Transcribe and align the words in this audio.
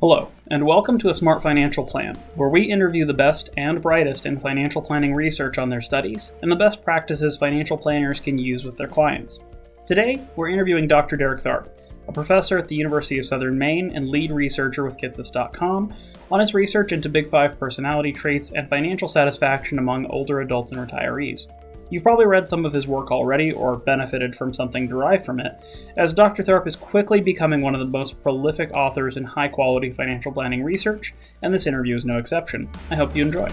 Hello, 0.00 0.30
and 0.52 0.64
welcome 0.64 0.96
to 1.00 1.08
a 1.08 1.14
Smart 1.14 1.42
Financial 1.42 1.84
Plan, 1.84 2.14
where 2.36 2.50
we 2.50 2.62
interview 2.62 3.04
the 3.04 3.12
best 3.12 3.50
and 3.56 3.82
brightest 3.82 4.26
in 4.26 4.38
financial 4.38 4.80
planning 4.80 5.12
research 5.12 5.58
on 5.58 5.68
their 5.68 5.80
studies 5.80 6.30
and 6.40 6.52
the 6.52 6.54
best 6.54 6.84
practices 6.84 7.36
financial 7.36 7.76
planners 7.76 8.20
can 8.20 8.38
use 8.38 8.64
with 8.64 8.76
their 8.76 8.86
clients. 8.86 9.40
Today, 9.86 10.20
we're 10.36 10.50
interviewing 10.50 10.86
Dr. 10.86 11.16
Derek 11.16 11.42
Tharp, 11.42 11.70
a 12.06 12.12
professor 12.12 12.56
at 12.56 12.68
the 12.68 12.76
University 12.76 13.18
of 13.18 13.26
Southern 13.26 13.58
Maine 13.58 13.90
and 13.92 14.08
lead 14.08 14.30
researcher 14.30 14.84
with 14.84 14.96
Kitces.com, 14.96 15.92
on 16.30 16.38
his 16.38 16.54
research 16.54 16.92
into 16.92 17.08
Big 17.08 17.28
Five 17.28 17.58
personality 17.58 18.12
traits 18.12 18.52
and 18.52 18.70
financial 18.70 19.08
satisfaction 19.08 19.80
among 19.80 20.06
older 20.06 20.42
adults 20.42 20.70
and 20.70 20.80
retirees. 20.80 21.48
You've 21.90 22.02
probably 22.02 22.26
read 22.26 22.50
some 22.50 22.66
of 22.66 22.74
his 22.74 22.86
work 22.86 23.10
already 23.10 23.50
or 23.50 23.76
benefited 23.76 24.36
from 24.36 24.52
something 24.52 24.86
derived 24.86 25.24
from 25.24 25.40
it, 25.40 25.58
as 25.96 26.12
Dr. 26.12 26.42
Tharp 26.42 26.66
is 26.66 26.76
quickly 26.76 27.20
becoming 27.20 27.62
one 27.62 27.74
of 27.74 27.80
the 27.80 27.86
most 27.86 28.22
prolific 28.22 28.70
authors 28.74 29.16
in 29.16 29.24
high 29.24 29.48
quality 29.48 29.90
financial 29.90 30.30
planning 30.30 30.62
research, 30.62 31.14
and 31.42 31.52
this 31.52 31.66
interview 31.66 31.96
is 31.96 32.04
no 32.04 32.18
exception. 32.18 32.68
I 32.90 32.96
hope 32.96 33.16
you 33.16 33.24
enjoy. 33.24 33.46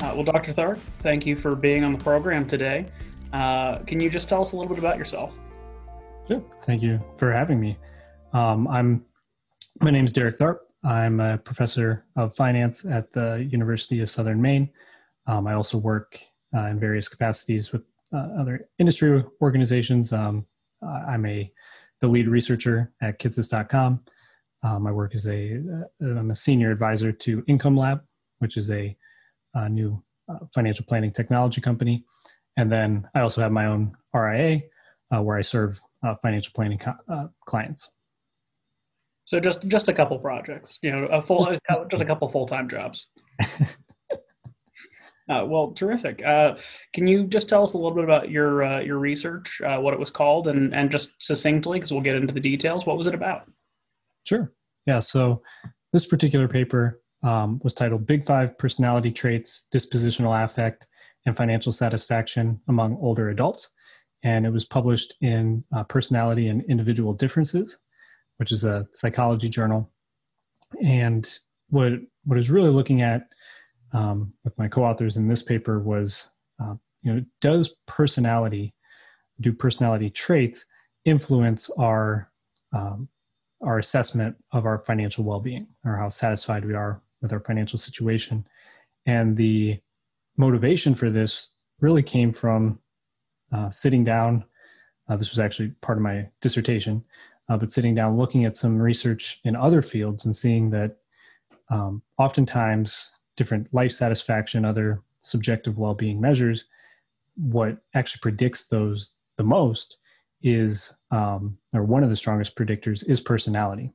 Uh, 0.00 0.14
well, 0.14 0.24
Dr. 0.24 0.52
Tharp, 0.52 0.78
thank 1.00 1.24
you 1.24 1.36
for 1.36 1.54
being 1.54 1.84
on 1.84 1.92
the 1.92 2.02
program 2.02 2.48
today. 2.48 2.86
Uh, 3.32 3.78
can 3.80 4.00
you 4.00 4.10
just 4.10 4.28
tell 4.28 4.42
us 4.42 4.52
a 4.52 4.56
little 4.56 4.68
bit 4.68 4.78
about 4.78 4.98
yourself? 4.98 5.36
Sure. 6.26 6.42
Thank 6.64 6.82
you 6.82 7.00
for 7.16 7.32
having 7.32 7.60
me. 7.60 7.78
Um, 8.32 8.66
I'm 8.66 9.04
my 9.80 9.90
name 9.90 10.04
is 10.04 10.12
Derek 10.12 10.38
Tharp. 10.38 10.58
I'm 10.84 11.18
a 11.20 11.38
professor 11.38 12.04
of 12.16 12.36
finance 12.36 12.84
at 12.84 13.12
the 13.12 13.46
University 13.50 14.00
of 14.00 14.10
Southern 14.10 14.40
Maine. 14.40 14.68
Um, 15.26 15.46
I 15.46 15.54
also 15.54 15.78
work 15.78 16.20
uh, 16.54 16.66
in 16.66 16.78
various 16.78 17.08
capacities 17.08 17.72
with 17.72 17.82
uh, 18.12 18.28
other 18.38 18.68
industry 18.78 19.24
organizations. 19.40 20.12
Um, 20.12 20.46
I'm 20.82 21.24
a 21.24 21.50
the 22.00 22.08
lead 22.08 22.28
researcher 22.28 22.92
at 23.00 23.18
Kitces.com. 23.18 24.00
Um, 24.62 24.82
my 24.82 24.92
work 24.92 25.14
is 25.14 25.26
a 25.26 25.56
uh, 26.02 26.06
I'm 26.06 26.30
a 26.30 26.34
senior 26.34 26.70
advisor 26.70 27.12
to 27.12 27.42
Income 27.46 27.78
Lab, 27.78 28.02
which 28.40 28.58
is 28.58 28.70
a, 28.70 28.94
a 29.54 29.68
new 29.70 30.02
uh, 30.28 30.40
financial 30.54 30.84
planning 30.84 31.12
technology 31.12 31.62
company, 31.62 32.04
and 32.58 32.70
then 32.70 33.08
I 33.14 33.20
also 33.20 33.40
have 33.40 33.52
my 33.52 33.66
own 33.66 33.96
RIA 34.12 34.62
uh, 35.14 35.22
where 35.22 35.38
I 35.38 35.42
serve 35.42 35.80
uh, 36.02 36.14
financial 36.16 36.52
planning 36.54 36.78
co- 36.78 37.30
clients. 37.46 37.88
So 39.26 39.40
just 39.40 39.66
just 39.68 39.88
a 39.88 39.92
couple 39.92 40.18
projects, 40.18 40.78
you 40.82 40.90
know, 40.90 41.06
a 41.06 41.22
full 41.22 41.44
just, 41.44 41.60
just 41.90 42.02
a 42.02 42.04
couple 42.04 42.28
full 42.28 42.46
time 42.46 42.68
jobs. 42.68 43.08
uh, 45.30 45.44
well, 45.46 45.72
terrific. 45.72 46.24
Uh, 46.24 46.56
can 46.92 47.06
you 47.06 47.26
just 47.26 47.48
tell 47.48 47.62
us 47.62 47.72
a 47.72 47.78
little 47.78 47.94
bit 47.94 48.04
about 48.04 48.30
your 48.30 48.62
uh, 48.62 48.80
your 48.80 48.98
research, 48.98 49.62
uh, 49.64 49.78
what 49.78 49.94
it 49.94 50.00
was 50.00 50.10
called, 50.10 50.46
and 50.48 50.74
and 50.74 50.90
just 50.90 51.22
succinctly, 51.22 51.78
because 51.78 51.90
we'll 51.90 52.02
get 52.02 52.16
into 52.16 52.34
the 52.34 52.40
details. 52.40 52.84
What 52.84 52.98
was 52.98 53.06
it 53.06 53.14
about? 53.14 53.50
Sure. 54.24 54.52
Yeah. 54.86 54.98
So 54.98 55.42
this 55.92 56.04
particular 56.04 56.46
paper 56.46 57.00
um, 57.22 57.60
was 57.64 57.72
titled 57.72 58.06
"Big 58.06 58.26
Five 58.26 58.58
Personality 58.58 59.10
Traits, 59.10 59.66
Dispositional 59.74 60.44
Affect, 60.44 60.86
and 61.24 61.34
Financial 61.34 61.72
Satisfaction 61.72 62.60
Among 62.68 62.98
Older 63.00 63.30
Adults," 63.30 63.70
and 64.22 64.44
it 64.44 64.50
was 64.50 64.66
published 64.66 65.14
in 65.22 65.64
uh, 65.74 65.84
Personality 65.84 66.48
and 66.48 66.62
Individual 66.64 67.14
Differences 67.14 67.78
which 68.36 68.52
is 68.52 68.64
a 68.64 68.86
psychology 68.92 69.48
journal. 69.48 69.90
And 70.82 71.28
what 71.70 71.92
what 72.24 72.36
I 72.36 72.38
was 72.38 72.50
really 72.50 72.70
looking 72.70 73.02
at 73.02 73.28
um, 73.92 74.32
with 74.44 74.56
my 74.58 74.68
co-authors 74.68 75.16
in 75.16 75.28
this 75.28 75.42
paper 75.42 75.78
was, 75.78 76.28
uh, 76.62 76.74
you 77.02 77.14
know, 77.14 77.24
does 77.40 77.74
personality, 77.86 78.74
do 79.40 79.52
personality 79.52 80.10
traits 80.10 80.66
influence 81.04 81.70
our 81.78 82.30
um, 82.72 83.08
our 83.62 83.78
assessment 83.78 84.36
of 84.52 84.66
our 84.66 84.78
financial 84.78 85.24
well-being 85.24 85.66
or 85.84 85.96
how 85.96 86.08
satisfied 86.08 86.64
we 86.64 86.74
are 86.74 87.00
with 87.22 87.32
our 87.32 87.40
financial 87.40 87.78
situation? 87.78 88.46
And 89.06 89.36
the 89.36 89.78
motivation 90.36 90.94
for 90.94 91.10
this 91.10 91.50
really 91.80 92.02
came 92.02 92.32
from 92.32 92.78
uh, 93.52 93.70
sitting 93.70 94.04
down. 94.04 94.44
Uh, 95.08 95.16
this 95.16 95.30
was 95.30 95.38
actually 95.38 95.68
part 95.82 95.98
of 95.98 96.02
my 96.02 96.28
dissertation 96.40 97.04
uh, 97.48 97.56
but 97.56 97.70
sitting 97.70 97.94
down 97.94 98.16
looking 98.16 98.44
at 98.44 98.56
some 98.56 98.78
research 98.78 99.40
in 99.44 99.56
other 99.56 99.82
fields 99.82 100.24
and 100.24 100.34
seeing 100.34 100.70
that 100.70 100.96
um, 101.70 102.02
oftentimes 102.18 103.10
different 103.36 103.72
life 103.74 103.92
satisfaction 103.92 104.64
other 104.64 105.02
subjective 105.20 105.78
well-being 105.78 106.20
measures 106.20 106.66
what 107.36 107.78
actually 107.94 108.20
predicts 108.20 108.66
those 108.66 109.12
the 109.38 109.42
most 109.42 109.98
is 110.42 110.92
um, 111.10 111.56
or 111.72 111.82
one 111.82 112.04
of 112.04 112.10
the 112.10 112.16
strongest 112.16 112.54
predictors 112.54 113.08
is 113.08 113.20
personality. 113.20 113.92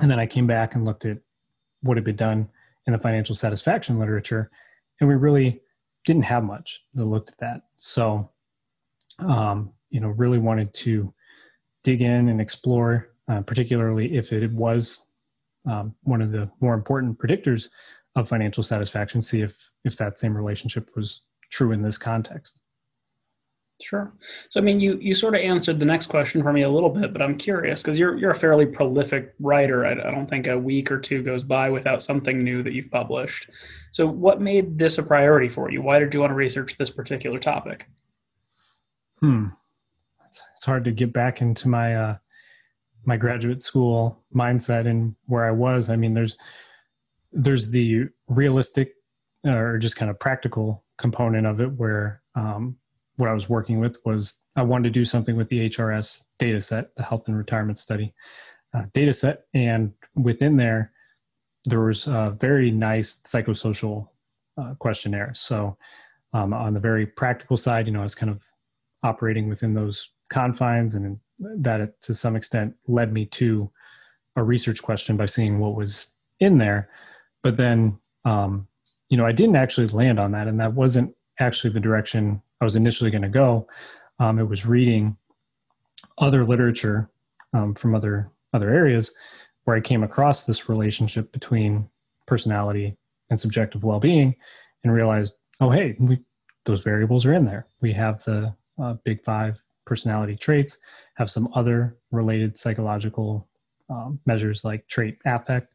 And 0.00 0.10
then 0.10 0.20
i 0.20 0.26
came 0.26 0.46
back 0.46 0.74
and 0.74 0.84
looked 0.84 1.04
at 1.04 1.18
what 1.82 1.96
had 1.96 2.04
been 2.04 2.16
done 2.16 2.48
in 2.86 2.92
the 2.92 2.98
financial 2.98 3.34
satisfaction 3.34 3.98
literature 3.98 4.50
and 5.00 5.08
we 5.08 5.14
really 5.14 5.60
didn't 6.04 6.22
have 6.22 6.44
much 6.44 6.84
that 6.94 7.04
looked 7.04 7.30
at 7.30 7.38
that. 7.38 7.62
So 7.76 8.30
um, 9.18 9.72
you 9.90 10.00
know 10.00 10.08
really 10.08 10.38
wanted 10.38 10.72
to 10.74 11.12
dig 11.84 12.02
in 12.02 12.28
and 12.28 12.40
explore, 12.40 13.10
uh, 13.28 13.42
particularly 13.42 14.16
if 14.16 14.32
it 14.32 14.50
was 14.50 15.06
um, 15.70 15.94
one 16.02 16.20
of 16.20 16.32
the 16.32 16.50
more 16.60 16.74
important 16.74 17.16
predictors 17.18 17.68
of 18.16 18.28
financial 18.28 18.62
satisfaction. 18.62 19.22
See 19.22 19.42
if 19.42 19.70
if 19.84 19.96
that 19.98 20.18
same 20.18 20.36
relationship 20.36 20.90
was 20.96 21.22
true 21.50 21.70
in 21.70 21.82
this 21.82 21.98
context. 21.98 22.60
Sure. 23.82 24.12
So, 24.50 24.60
I 24.60 24.62
mean, 24.62 24.80
you 24.80 24.98
you 25.00 25.14
sort 25.14 25.34
of 25.34 25.40
answered 25.40 25.78
the 25.78 25.84
next 25.84 26.06
question 26.06 26.42
for 26.42 26.52
me 26.52 26.62
a 26.62 26.68
little 26.68 26.88
bit, 26.88 27.12
but 27.12 27.20
I'm 27.20 27.36
curious 27.36 27.82
because 27.82 27.98
you're 27.98 28.16
you're 28.16 28.30
a 28.30 28.34
fairly 28.34 28.66
prolific 28.66 29.34
writer. 29.40 29.84
I, 29.84 29.92
I, 29.92 30.10
don't 30.10 30.30
think 30.30 30.46
a 30.46 30.58
week 30.58 30.92
or 30.92 31.00
two 31.00 31.22
goes 31.22 31.42
by 31.42 31.68
without 31.68 32.02
something 32.02 32.42
new 32.42 32.62
that 32.62 32.72
you've 32.72 32.90
published. 32.90 33.50
So, 33.90 34.06
what 34.06 34.40
made 34.40 34.78
this 34.78 34.98
a 34.98 35.02
priority 35.02 35.48
for 35.48 35.70
you? 35.70 35.82
Why 35.82 35.98
did 35.98 36.14
you 36.14 36.20
want 36.20 36.30
to 36.30 36.36
research 36.36 36.76
this 36.76 36.90
particular 36.90 37.40
topic? 37.40 37.88
Hmm 39.18 39.48
it's 40.56 40.64
hard 40.64 40.84
to 40.84 40.92
get 40.92 41.12
back 41.12 41.40
into 41.40 41.68
my 41.68 41.96
uh, 41.96 42.16
my 43.04 43.16
graduate 43.16 43.62
school 43.62 44.22
mindset 44.34 44.86
and 44.86 45.14
where 45.26 45.44
I 45.44 45.50
was. 45.50 45.90
I 45.90 45.96
mean, 45.96 46.14
there's 46.14 46.36
there's 47.32 47.70
the 47.70 48.06
realistic 48.28 48.94
or 49.44 49.78
just 49.78 49.96
kind 49.96 50.10
of 50.10 50.18
practical 50.18 50.84
component 50.96 51.46
of 51.46 51.60
it 51.60 51.72
where 51.72 52.22
um, 52.34 52.76
what 53.16 53.28
I 53.28 53.32
was 53.32 53.48
working 53.48 53.78
with 53.78 53.98
was 54.04 54.40
I 54.56 54.62
wanted 54.62 54.84
to 54.84 54.90
do 54.90 55.04
something 55.04 55.36
with 55.36 55.48
the 55.48 55.68
HRS 55.68 56.22
data 56.38 56.60
set, 56.60 56.94
the 56.96 57.02
health 57.02 57.28
and 57.28 57.36
retirement 57.36 57.78
study 57.78 58.14
uh, 58.72 58.84
data 58.92 59.12
set. 59.12 59.42
And 59.54 59.92
within 60.14 60.56
there, 60.56 60.92
there 61.64 61.80
was 61.80 62.06
a 62.06 62.36
very 62.38 62.70
nice 62.70 63.16
psychosocial 63.24 64.08
uh, 64.58 64.74
questionnaire. 64.78 65.32
So 65.34 65.76
um, 66.32 66.52
on 66.52 66.74
the 66.74 66.80
very 66.80 67.06
practical 67.06 67.56
side, 67.56 67.86
you 67.86 67.92
know, 67.92 68.00
I 68.00 68.04
was 68.04 68.14
kind 68.14 68.30
of 68.30 68.42
operating 69.02 69.48
within 69.48 69.74
those 69.74 70.10
confines 70.34 70.94
and 70.94 71.18
that 71.38 72.00
to 72.00 72.14
some 72.14 72.36
extent 72.36 72.74
led 72.88 73.12
me 73.12 73.26
to 73.26 73.70
a 74.36 74.42
research 74.42 74.82
question 74.82 75.16
by 75.16 75.26
seeing 75.26 75.58
what 75.58 75.76
was 75.76 76.12
in 76.40 76.58
there. 76.58 76.90
But 77.42 77.56
then 77.56 77.98
um, 78.24 78.66
you 79.10 79.16
know 79.16 79.26
i 79.26 79.32
didn't 79.32 79.56
actually 79.56 79.86
land 79.88 80.18
on 80.18 80.32
that 80.32 80.48
and 80.48 80.58
that 80.58 80.72
wasn't 80.72 81.14
actually 81.38 81.70
the 81.70 81.78
direction 81.78 82.40
i 82.60 82.64
was 82.64 82.74
initially 82.74 83.10
going 83.10 83.22
to 83.22 83.28
go. 83.28 83.68
Um, 84.18 84.38
it 84.38 84.48
was 84.48 84.64
reading 84.64 85.16
other 86.18 86.44
literature 86.44 87.10
um, 87.52 87.74
from 87.74 87.94
other 87.94 88.30
other 88.52 88.70
areas 88.70 89.12
where 89.64 89.76
i 89.76 89.80
came 89.80 90.02
across 90.02 90.44
this 90.44 90.68
relationship 90.68 91.32
between 91.32 91.88
personality 92.26 92.96
and 93.30 93.38
subjective 93.38 93.84
well-being 93.84 94.34
and 94.82 94.92
realized 94.92 95.36
oh 95.60 95.70
hey 95.70 95.96
we, 95.98 96.18
those 96.64 96.82
variables 96.82 97.26
are 97.26 97.34
in 97.34 97.44
there. 97.44 97.66
We 97.80 97.92
have 97.92 98.24
the 98.24 98.54
uh, 98.82 98.94
big 99.04 99.22
five 99.22 99.60
personality 99.86 100.36
traits, 100.36 100.78
have 101.14 101.30
some 101.30 101.48
other 101.54 101.96
related 102.10 102.56
psychological 102.56 103.48
um, 103.90 104.18
measures 104.26 104.64
like 104.64 104.86
trait 104.88 105.18
affect. 105.24 105.74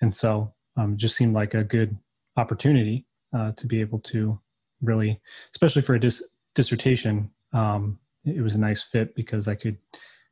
And 0.00 0.14
so 0.14 0.52
um, 0.76 0.96
just 0.96 1.16
seemed 1.16 1.34
like 1.34 1.54
a 1.54 1.64
good 1.64 1.96
opportunity 2.36 3.06
uh, 3.34 3.52
to 3.52 3.66
be 3.66 3.80
able 3.80 3.98
to 4.00 4.38
really, 4.82 5.20
especially 5.52 5.82
for 5.82 5.94
a 5.94 6.00
dis- 6.00 6.28
dissertation, 6.54 7.30
um, 7.52 7.98
it 8.24 8.42
was 8.42 8.54
a 8.54 8.60
nice 8.60 8.82
fit 8.82 9.14
because 9.14 9.48
I 9.48 9.54
could 9.54 9.78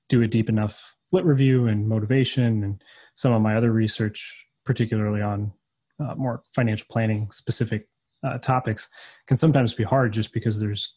do 0.09 0.23
a 0.23 0.29
deep 0.29 0.49
enough 0.49 0.97
lit 1.13 1.25
review 1.25 1.69
and 1.69 1.89
motivation 1.89 2.65
and 2.65 2.83
some 3.15 3.33
of 3.33 3.41
my 3.41 3.57
other 3.57 3.73
research, 3.73 4.47
particularly 4.65 5.23
on 5.23 5.53
uh, 6.01 6.15
more 6.17 6.43
financial 6.53 6.87
planning 6.91 7.31
specific 7.31 7.89
uh, 8.25 8.39
topics, 8.39 8.89
can 9.27 9.37
sometimes 9.37 9.75
be 9.75 9.85
hard 9.85 10.13
just 10.13 10.33
because 10.33 10.59
there's 10.59 10.97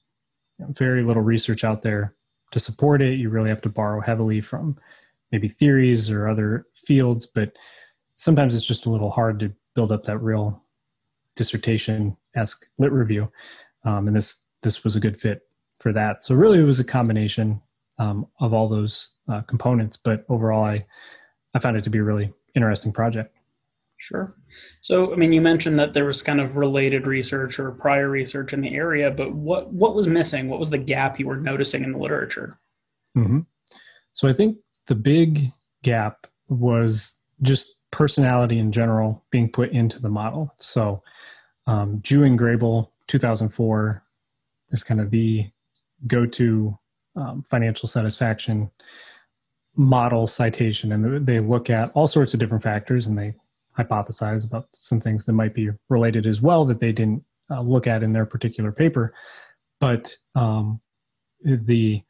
very 0.59 1.03
little 1.03 1.21
research 1.21 1.63
out 1.63 1.83
there 1.83 2.15
to 2.51 2.59
support 2.59 3.01
it. 3.01 3.19
You 3.19 3.29
really 3.29 3.49
have 3.49 3.61
to 3.61 3.69
borrow 3.69 4.01
heavily 4.01 4.41
from 4.41 4.77
maybe 5.31 5.47
theories 5.47 6.09
or 6.09 6.27
other 6.27 6.65
fields, 6.75 7.25
but 7.25 7.51
sometimes 8.15 8.55
it's 8.55 8.65
just 8.65 8.85
a 8.85 8.89
little 8.89 9.11
hard 9.11 9.39
to 9.39 9.51
build 9.75 9.91
up 9.91 10.03
that 10.05 10.19
real 10.19 10.63
dissertation 11.35 12.15
esque 12.35 12.67
lit 12.77 12.91
review. 12.91 13.31
Um, 13.83 14.07
and 14.07 14.15
this 14.15 14.41
this 14.63 14.83
was 14.83 14.95
a 14.95 14.99
good 14.99 15.19
fit 15.19 15.41
for 15.79 15.93
that. 15.93 16.23
So 16.23 16.35
really, 16.35 16.59
it 16.59 16.63
was 16.63 16.79
a 16.79 16.83
combination 16.83 17.61
um, 17.99 18.27
of 18.39 18.53
all 18.53 18.67
those 18.67 19.11
uh, 19.29 19.41
components. 19.41 19.97
But 19.97 20.25
overall, 20.29 20.63
I 20.63 20.85
I 21.53 21.59
found 21.59 21.77
it 21.77 21.83
to 21.83 21.89
be 21.89 21.99
a 21.99 22.03
really 22.03 22.33
interesting 22.55 22.91
project. 22.91 23.36
Sure. 23.97 24.33
So, 24.81 25.11
I 25.11 25.15
mean, 25.15 25.33
you 25.33 25.41
mentioned 25.41 25.79
that 25.79 25.93
there 25.93 26.05
was 26.05 26.21
kind 26.21 26.39
of 26.39 26.55
related 26.55 27.07
research 27.07 27.59
or 27.59 27.71
prior 27.71 28.09
research 28.09 28.53
in 28.53 28.61
the 28.61 28.75
area, 28.75 29.09
but 29.09 29.33
what 29.33 29.73
what 29.73 29.95
was 29.95 30.07
missing? 30.07 30.49
What 30.49 30.59
was 30.59 30.69
the 30.69 30.77
gap 30.77 31.19
you 31.19 31.27
were 31.27 31.37
noticing 31.37 31.83
in 31.83 31.91
the 31.91 31.97
literature? 31.97 32.59
Mm-hmm. 33.17 33.39
So, 34.13 34.27
I 34.27 34.33
think 34.33 34.57
the 34.85 34.95
big 34.95 35.51
gap 35.83 36.27
was 36.47 37.19
just 37.41 37.79
personality 37.91 38.59
in 38.59 38.71
general 38.71 39.25
being 39.31 39.49
put 39.51 39.71
into 39.71 39.99
the 39.99 40.09
model. 40.09 40.53
So, 40.57 41.01
um, 41.65 41.99
Joo 42.03 42.23
and 42.23 42.37
Grable, 42.37 42.89
2004, 43.07 44.03
is 44.71 44.83
kind 44.83 45.01
of 45.01 45.09
the 45.09 45.49
go-to 46.05 46.77
um, 47.15 47.43
financial 47.43 47.89
satisfaction 47.89 48.69
model 49.75 50.27
citation, 50.27 50.91
and 50.91 51.25
they 51.25 51.39
look 51.39 51.69
at 51.69 51.91
all 51.93 52.07
sorts 52.07 52.33
of 52.33 52.39
different 52.39 52.63
factors, 52.63 53.07
and 53.07 53.17
they 53.17 53.33
hypothesize 53.77 54.45
about 54.45 54.67
some 54.73 54.99
things 54.99 55.25
that 55.25 55.33
might 55.33 55.53
be 55.53 55.69
related 55.89 56.25
as 56.25 56.41
well 56.41 56.65
that 56.65 56.79
they 56.79 56.91
didn't 56.91 57.23
uh, 57.51 57.61
look 57.61 57.87
at 57.87 58.03
in 58.03 58.13
their 58.13 58.25
particular 58.25 58.71
paper. 58.71 59.13
But 59.79 60.15
um, 60.35 60.81
the 61.43 62.01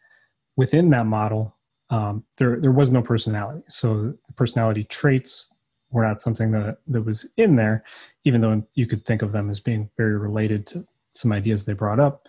within 0.55 0.89
that 0.91 1.05
model, 1.05 1.55
um, 1.89 2.23
there 2.37 2.59
there 2.59 2.71
was 2.71 2.91
no 2.91 3.01
personality. 3.01 3.63
So 3.69 4.13
the 4.27 4.33
personality 4.35 4.85
traits 4.85 5.53
were 5.91 6.05
not 6.05 6.21
something 6.21 6.51
that 6.51 6.77
that 6.87 7.01
was 7.03 7.29
in 7.37 7.55
there, 7.55 7.83
even 8.23 8.41
though 8.41 8.63
you 8.73 8.87
could 8.87 9.05
think 9.05 9.21
of 9.21 9.31
them 9.31 9.49
as 9.49 9.59
being 9.59 9.89
very 9.97 10.17
related 10.17 10.65
to 10.67 10.85
some 11.15 11.31
ideas 11.31 11.65
they 11.65 11.73
brought 11.73 11.99
up. 11.99 12.27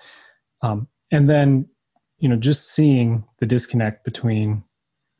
Um, 0.62 0.88
and 1.10 1.28
then, 1.28 1.68
you 2.18 2.28
know, 2.28 2.36
just 2.36 2.72
seeing 2.72 3.24
the 3.38 3.46
disconnect 3.46 4.04
between 4.04 4.64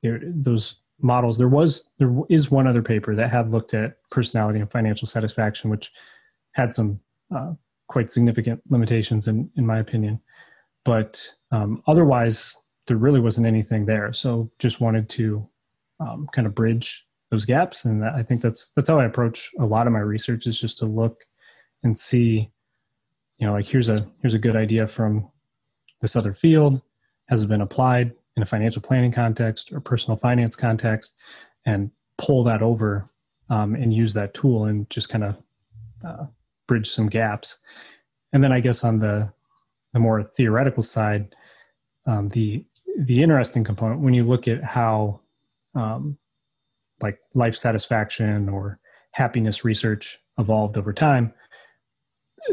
you 0.03 0.19
know, 0.19 0.33
those 0.35 0.81
models. 1.01 1.39
There 1.39 1.49
was 1.49 1.91
there 1.99 2.15
is 2.29 2.51
one 2.51 2.67
other 2.67 2.83
paper 2.83 3.15
that 3.15 3.31
had 3.31 3.51
looked 3.51 3.75
at 3.75 3.97
personality 4.11 4.61
and 4.61 4.71
financial 4.71 5.07
satisfaction, 5.07 5.71
which 5.71 5.93
had 6.53 6.75
some 6.75 7.01
uh, 7.35 7.53
quite 7.89 8.11
significant 8.11 8.61
limitations 8.69 9.29
in 9.29 9.51
in 9.57 9.67
my 9.67 9.79
opinion. 9.79 10.21
But 10.85 11.27
um, 11.51 11.83
otherwise, 11.87 12.57
there 12.87 12.97
really 12.97 13.21
wasn't 13.21 13.47
anything 13.47 13.87
there. 13.87 14.13
So 14.13 14.51
just 14.59 14.81
wanted 14.81 15.09
to 15.11 15.49
um, 16.01 16.29
kind 16.33 16.47
of 16.47 16.55
bridge 16.55 17.07
those 17.31 17.45
gaps, 17.45 17.85
and 17.85 18.05
I 18.05 18.23
think 18.23 18.41
that's 18.41 18.69
that's 18.75 18.89
how 18.89 18.99
I 18.99 19.05
approach 19.05 19.51
a 19.59 19.67
lot 19.67 19.87
of 19.87 19.93
my 19.93 20.01
research 20.01 20.47
is 20.47 20.61
just 20.61 20.79
to 20.79 20.87
look 20.87 21.25
and 21.83 21.97
see, 21.97 22.51
you 23.39 23.47
know, 23.47 23.53
like 23.53 23.67
here's 23.67 23.89
a 23.89 24.07
here's 24.23 24.35
a 24.35 24.39
good 24.39 24.57
idea 24.57 24.87
from 24.87 25.31
this 26.01 26.17
other 26.17 26.33
field 26.33 26.81
has 27.29 27.43
it 27.43 27.49
been 27.49 27.61
applied 27.61 28.13
in 28.39 28.43
a 28.43 28.47
financial 28.47 28.81
planning 28.81 29.11
context 29.11 29.73
or 29.73 29.81
personal 29.81 30.17
finance 30.17 30.55
context 30.55 31.17
and 31.67 31.91
pull 32.19 32.45
that 32.45 32.63
over 32.63 33.11
um, 33.51 33.75
and 33.75 33.93
use 33.93 34.15
that 34.15 34.33
tool 34.33 34.67
and 34.67 34.89
just 34.91 35.09
kind 35.09 35.25
of 35.25 35.37
uh, 36.07 36.25
bridge 36.69 36.89
some 36.89 37.09
gaps. 37.09 37.59
And 38.33 38.43
then 38.43 38.53
I 38.53 38.61
guess 38.61 38.85
on 38.85 39.01
the 39.01 39.31
the 39.93 39.99
more 39.99 40.23
theoretical 40.23 40.85
side, 40.85 41.35
um, 42.07 42.29
the 42.29 42.65
the 42.97 43.23
interesting 43.23 43.65
component 43.65 44.03
when 44.03 44.15
you 44.15 44.23
look 44.23 44.47
at 44.47 44.63
how 44.63 45.21
um, 45.75 46.17
like 47.01 47.19
life 47.35 47.57
satisfaction 47.57 48.49
or 48.49 48.79
happiness 49.11 49.65
research 49.65 50.21
evolved 50.39 50.77
over 50.77 50.93
time, 50.93 51.33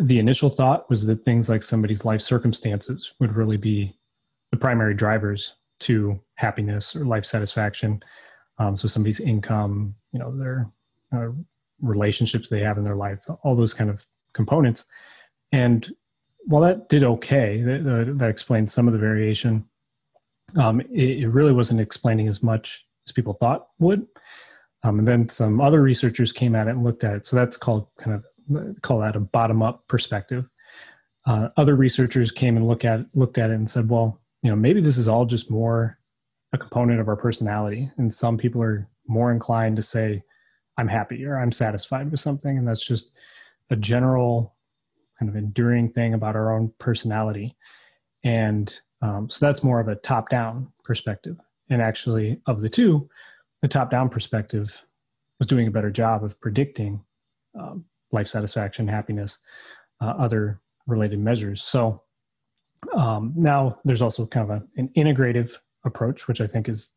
the 0.01 0.17
initial 0.17 0.49
thought 0.49 0.89
was 0.89 1.05
that 1.05 1.23
things 1.25 1.47
like 1.47 1.61
somebody's 1.61 2.05
life 2.05 2.21
circumstances 2.21 3.13
would 3.19 3.35
really 3.35 3.57
be 3.57 3.95
the 4.51 4.57
primary 4.57 4.95
drivers 4.95 5.53
to 5.81 6.19
happiness 6.35 6.95
or 6.95 7.05
life 7.05 7.25
satisfaction. 7.25 8.01
Um, 8.57 8.77
so 8.77 8.87
somebody's 8.87 9.19
income, 9.19 9.95
you 10.11 10.19
know, 10.19 10.35
their 10.37 10.69
uh, 11.13 11.29
relationships 11.81 12.49
they 12.49 12.61
have 12.61 12.77
in 12.77 12.83
their 12.83 12.95
life, 12.95 13.25
all 13.43 13.55
those 13.55 13.73
kind 13.73 13.89
of 13.89 14.05
components. 14.33 14.85
And 15.51 15.89
while 16.45 16.61
that 16.61 16.89
did 16.89 17.03
okay, 17.03 17.61
that, 17.61 18.15
that 18.17 18.29
explains 18.29 18.73
some 18.73 18.87
of 18.87 18.93
the 18.93 18.99
variation. 18.99 19.65
Um, 20.57 20.79
it, 20.81 21.23
it, 21.23 21.27
really 21.29 21.51
wasn't 21.51 21.81
explaining 21.81 22.27
as 22.27 22.43
much 22.43 22.85
as 23.07 23.11
people 23.11 23.33
thought 23.33 23.67
would. 23.79 24.05
Um, 24.83 24.99
and 24.99 25.07
then 25.07 25.27
some 25.27 25.59
other 25.59 25.81
researchers 25.81 26.31
came 26.31 26.55
at 26.55 26.67
it 26.67 26.71
and 26.71 26.83
looked 26.83 27.03
at 27.03 27.15
it. 27.15 27.25
So 27.25 27.35
that's 27.35 27.57
called 27.57 27.87
kind 27.97 28.15
of 28.15 28.81
call 28.81 28.99
that 28.99 29.15
a 29.15 29.19
bottom 29.19 29.63
up 29.63 29.87
perspective. 29.87 30.47
Uh, 31.25 31.49
other 31.57 31.75
researchers 31.75 32.31
came 32.31 32.55
and 32.55 32.67
look 32.67 32.85
at 32.85 32.99
looked 33.15 33.39
at 33.39 33.49
it 33.49 33.55
and 33.55 33.69
said, 33.69 33.89
well, 33.89 34.21
you 34.45 34.49
know 34.49 34.55
maybe 34.55 34.79
this 34.79 34.97
is 34.97 35.09
all 35.09 35.25
just 35.25 35.51
more 35.51 35.99
a 36.53 36.57
component 36.57 37.01
of 37.01 37.09
our 37.09 37.17
personality 37.17 37.89
and 37.97 38.13
some 38.13 38.37
people 38.37 38.61
are 38.61 38.87
more 39.07 39.31
inclined 39.33 39.75
to 39.75 39.81
say 39.81 40.23
i'm 40.77 40.87
happy 40.87 41.25
or 41.25 41.37
i'm 41.37 41.51
satisfied 41.51 42.09
with 42.09 42.19
something 42.19 42.57
and 42.57 42.67
that's 42.67 42.85
just 42.85 43.11
a 43.71 43.75
general 43.75 44.55
kind 45.17 45.29
of 45.29 45.35
enduring 45.35 45.89
thing 45.89 46.13
about 46.13 46.35
our 46.35 46.53
own 46.53 46.71
personality. 46.79 47.55
And 48.23 48.73
um, 49.01 49.29
so 49.29 49.45
that's 49.45 49.63
more 49.63 49.79
of 49.79 49.87
a 49.87 49.95
top 49.95 50.29
down 50.29 50.71
perspective. 50.83 51.37
And 51.69 51.81
actually 51.81 52.41
of 52.47 52.61
the 52.61 52.69
two 52.69 53.09
the 53.61 53.67
top 53.67 53.89
down 53.89 54.09
perspective 54.09 54.83
was 55.39 55.47
doing 55.47 55.67
a 55.67 55.71
better 55.71 55.89
job 55.89 56.23
of 56.23 56.39
predicting 56.39 57.03
um, 57.59 57.85
life 58.11 58.27
satisfaction 58.27 58.87
happiness 58.87 59.39
uh, 60.01 60.13
other 60.17 60.61
related 60.85 61.19
measures. 61.19 61.63
So 61.63 62.03
um, 62.93 63.33
now 63.35 63.79
there's 63.85 64.01
also 64.01 64.25
kind 64.25 64.49
of 64.49 64.61
a, 64.61 64.63
an 64.77 64.89
integrative 64.95 65.57
approach, 65.85 66.27
which 66.27 66.41
I 66.41 66.47
think 66.47 66.69
is 66.69 66.93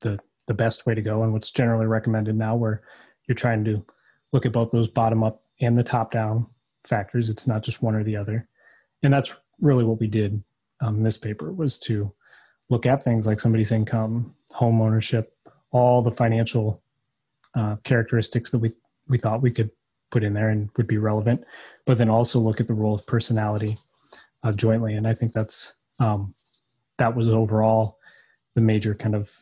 the 0.00 0.18
the 0.48 0.54
best 0.54 0.86
way 0.86 0.94
to 0.94 1.02
go 1.02 1.22
and 1.22 1.32
what's 1.32 1.50
generally 1.50 1.86
recommended 1.86 2.36
now, 2.36 2.56
where 2.56 2.82
you're 3.26 3.36
trying 3.36 3.64
to 3.64 3.84
look 4.32 4.44
at 4.44 4.52
both 4.52 4.70
those 4.70 4.88
bottom 4.88 5.22
up 5.22 5.42
and 5.60 5.78
the 5.78 5.84
top 5.84 6.10
down 6.10 6.46
factors. 6.84 7.30
It's 7.30 7.46
not 7.46 7.62
just 7.62 7.82
one 7.82 7.94
or 7.94 8.02
the 8.02 8.16
other, 8.16 8.48
and 9.02 9.12
that's 9.12 9.34
really 9.60 9.84
what 9.84 10.00
we 10.00 10.06
did 10.06 10.42
um, 10.80 10.96
in 10.96 11.02
this 11.02 11.16
paper 11.16 11.52
was 11.52 11.78
to 11.78 12.12
look 12.68 12.86
at 12.86 13.02
things 13.02 13.26
like 13.26 13.38
somebody's 13.38 13.72
income, 13.72 14.34
home 14.50 14.80
ownership, 14.80 15.36
all 15.70 16.02
the 16.02 16.10
financial 16.10 16.82
uh, 17.54 17.76
characteristics 17.84 18.50
that 18.50 18.58
we 18.58 18.72
we 19.08 19.18
thought 19.18 19.42
we 19.42 19.50
could 19.50 19.70
put 20.10 20.22
in 20.22 20.34
there 20.34 20.50
and 20.50 20.70
would 20.76 20.86
be 20.86 20.98
relevant, 20.98 21.44
but 21.86 21.98
then 21.98 22.08
also 22.08 22.38
look 22.38 22.60
at 22.60 22.66
the 22.66 22.74
role 22.74 22.94
of 22.94 23.06
personality 23.06 23.76
uh, 24.42 24.52
jointly. 24.52 24.94
And 24.94 25.06
I 25.06 25.14
think 25.14 25.32
that's 25.32 25.74
um, 25.98 26.34
that 26.98 27.14
was 27.14 27.30
overall 27.30 27.98
the 28.54 28.60
major 28.60 28.94
kind 28.94 29.14
of 29.14 29.32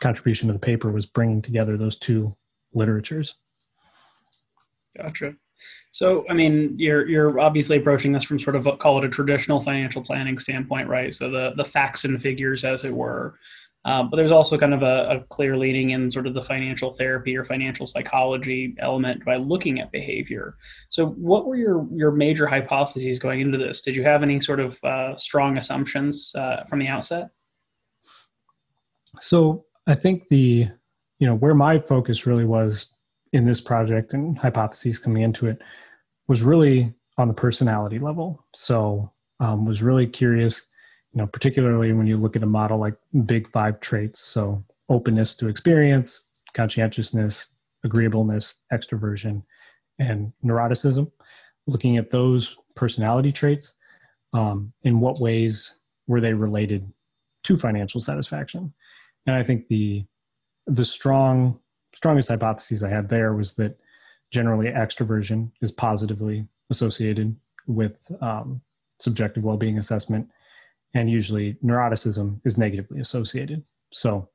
contribution 0.00 0.46
to 0.48 0.52
the 0.52 0.58
paper 0.58 0.90
was 0.90 1.06
bringing 1.06 1.42
together 1.42 1.76
those 1.76 1.96
two 1.96 2.34
literatures. 2.72 3.36
Gotcha. 4.96 5.34
So, 5.90 6.24
I 6.28 6.34
mean, 6.34 6.74
you're 6.78 7.08
you're 7.08 7.40
obviously 7.40 7.78
approaching 7.78 8.12
this 8.12 8.24
from 8.24 8.38
sort 8.38 8.56
of 8.56 8.66
call 8.78 8.98
it 8.98 9.04
a 9.04 9.08
traditional 9.08 9.60
financial 9.60 10.02
planning 10.02 10.38
standpoint, 10.38 10.88
right? 10.88 11.14
So 11.14 11.30
the 11.30 11.52
the 11.56 11.64
facts 11.64 12.04
and 12.04 12.20
figures, 12.20 12.64
as 12.64 12.84
it 12.84 12.92
were, 12.92 13.38
um, 13.84 14.10
but 14.10 14.16
there's 14.16 14.32
also 14.32 14.58
kind 14.58 14.74
of 14.74 14.82
a, 14.82 15.08
a, 15.08 15.20
clear 15.28 15.56
leaning 15.56 15.90
in 15.90 16.10
sort 16.10 16.26
of 16.26 16.34
the 16.34 16.42
financial 16.42 16.92
therapy 16.92 17.36
or 17.36 17.44
financial 17.44 17.86
psychology 17.86 18.74
element 18.80 19.24
by 19.24 19.36
looking 19.36 19.80
at 19.80 19.92
behavior. 19.92 20.56
So, 20.88 21.06
what 21.06 21.46
were 21.46 21.56
your 21.56 21.86
your 21.94 22.10
major 22.10 22.46
hypotheses 22.46 23.18
going 23.18 23.40
into 23.40 23.56
this? 23.56 23.80
Did 23.80 23.94
you 23.94 24.02
have 24.02 24.22
any 24.22 24.40
sort 24.40 24.60
of 24.60 24.82
uh, 24.82 25.16
strong 25.16 25.56
assumptions 25.58 26.32
uh, 26.34 26.64
from 26.64 26.80
the 26.80 26.88
outset? 26.88 27.30
So, 29.20 29.64
I 29.86 29.94
think 29.94 30.28
the 30.28 30.68
you 31.20 31.26
know 31.26 31.36
where 31.36 31.54
my 31.54 31.78
focus 31.78 32.26
really 32.26 32.44
was 32.44 32.92
in 33.32 33.44
this 33.44 33.60
project 33.60 34.12
and 34.12 34.36
hypotheses 34.36 34.98
coming 34.98 35.22
into 35.22 35.46
it 35.46 35.62
was 36.26 36.42
really 36.42 36.92
on 37.16 37.28
the 37.28 37.34
personality 37.34 38.00
level. 38.00 38.44
So, 38.54 39.12
um, 39.38 39.64
was 39.64 39.82
really 39.82 40.06
curious 40.06 40.66
you 41.12 41.18
know, 41.18 41.26
particularly 41.26 41.92
when 41.92 42.06
you 42.06 42.16
look 42.16 42.36
at 42.36 42.42
a 42.42 42.46
model 42.46 42.78
like 42.78 42.94
big 43.24 43.50
five 43.50 43.80
traits. 43.80 44.20
So 44.20 44.64
openness 44.88 45.34
to 45.36 45.48
experience, 45.48 46.26
conscientiousness, 46.54 47.48
agreeableness, 47.84 48.56
extroversion, 48.72 49.42
and 49.98 50.32
neuroticism. 50.44 51.10
Looking 51.66 51.96
at 51.96 52.10
those 52.10 52.56
personality 52.74 53.32
traits, 53.32 53.74
um, 54.32 54.72
in 54.82 55.00
what 55.00 55.20
ways 55.20 55.74
were 56.06 56.20
they 56.20 56.34
related 56.34 56.90
to 57.44 57.56
financial 57.56 58.00
satisfaction? 58.00 58.72
And 59.26 59.36
I 59.36 59.42
think 59.42 59.68
the 59.68 60.04
the 60.66 60.84
strong 60.84 61.58
strongest 61.94 62.28
hypotheses 62.28 62.82
I 62.82 62.90
had 62.90 63.08
there 63.08 63.34
was 63.34 63.56
that 63.56 63.78
generally 64.30 64.66
extroversion 64.66 65.50
is 65.62 65.72
positively 65.72 66.46
associated 66.70 67.34
with 67.66 67.96
um, 68.20 68.60
subjective 68.98 69.44
well-being 69.44 69.78
assessment 69.78 70.28
and 70.94 71.10
usually 71.10 71.54
neuroticism 71.64 72.40
is 72.44 72.58
negatively 72.58 73.00
associated. 73.00 73.62
So, 73.92 74.28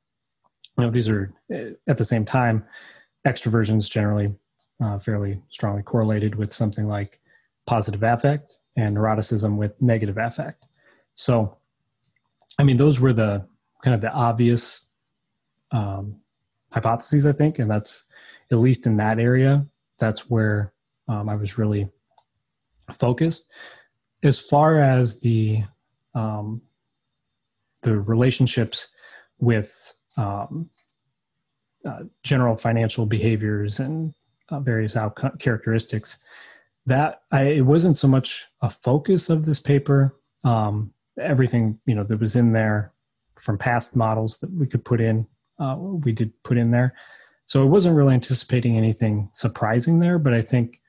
you 0.78 0.84
know, 0.84 0.90
these 0.90 1.08
are 1.08 1.32
eh, 1.50 1.70
at 1.88 1.98
the 1.98 2.04
same 2.04 2.24
time, 2.24 2.64
extroversion 3.26 3.78
is 3.78 3.88
generally 3.88 4.34
uh, 4.82 4.98
fairly 4.98 5.40
strongly 5.48 5.82
correlated 5.82 6.34
with 6.34 6.52
something 6.52 6.86
like 6.86 7.20
positive 7.66 8.02
affect 8.02 8.58
and 8.76 8.96
neuroticism 8.96 9.56
with 9.56 9.80
negative 9.80 10.18
affect. 10.18 10.66
So, 11.14 11.56
I 12.58 12.64
mean, 12.64 12.76
those 12.76 13.00
were 13.00 13.12
the 13.12 13.46
kind 13.82 13.94
of 13.94 14.00
the 14.00 14.12
obvious 14.12 14.84
um, 15.70 16.16
hypotheses, 16.72 17.26
I 17.26 17.32
think, 17.32 17.58
and 17.58 17.70
that's 17.70 18.04
at 18.50 18.58
least 18.58 18.86
in 18.86 18.96
that 18.98 19.18
area. 19.18 19.66
That's 19.98 20.28
where 20.28 20.72
um, 21.08 21.28
I 21.28 21.36
was 21.36 21.58
really 21.58 21.88
focused. 22.92 23.50
As 24.22 24.40
far 24.40 24.80
as 24.80 25.20
the 25.20 25.64
um, 26.14 26.60
the 27.82 27.98
relationships 28.00 28.88
with 29.38 29.94
um, 30.16 30.68
uh, 31.84 32.00
general 32.22 32.56
financial 32.56 33.06
behaviors 33.06 33.80
and 33.80 34.14
uh, 34.50 34.60
various 34.60 34.96
outcome 34.96 35.36
characteristics, 35.38 36.24
that 36.86 37.22
I, 37.30 37.42
it 37.42 37.66
wasn't 37.66 37.96
so 37.96 38.08
much 38.08 38.46
a 38.62 38.70
focus 38.70 39.30
of 39.30 39.44
this 39.44 39.60
paper. 39.60 40.16
Um, 40.44 40.92
everything 41.20 41.78
you 41.86 41.94
know 41.94 42.04
that 42.04 42.20
was 42.20 42.36
in 42.36 42.52
there 42.52 42.92
from 43.36 43.58
past 43.58 43.96
models 43.96 44.38
that 44.38 44.50
we 44.52 44.66
could 44.66 44.84
put 44.84 45.00
in, 45.00 45.26
uh, 45.58 45.76
we 45.78 46.12
did 46.12 46.32
put 46.42 46.56
in 46.56 46.70
there. 46.70 46.94
So 47.46 47.62
I 47.62 47.66
wasn't 47.66 47.96
really 47.96 48.14
anticipating 48.14 48.76
anything 48.76 49.28
surprising 49.32 49.98
there, 49.98 50.18
but 50.18 50.32
I 50.32 50.40
think 50.42 50.80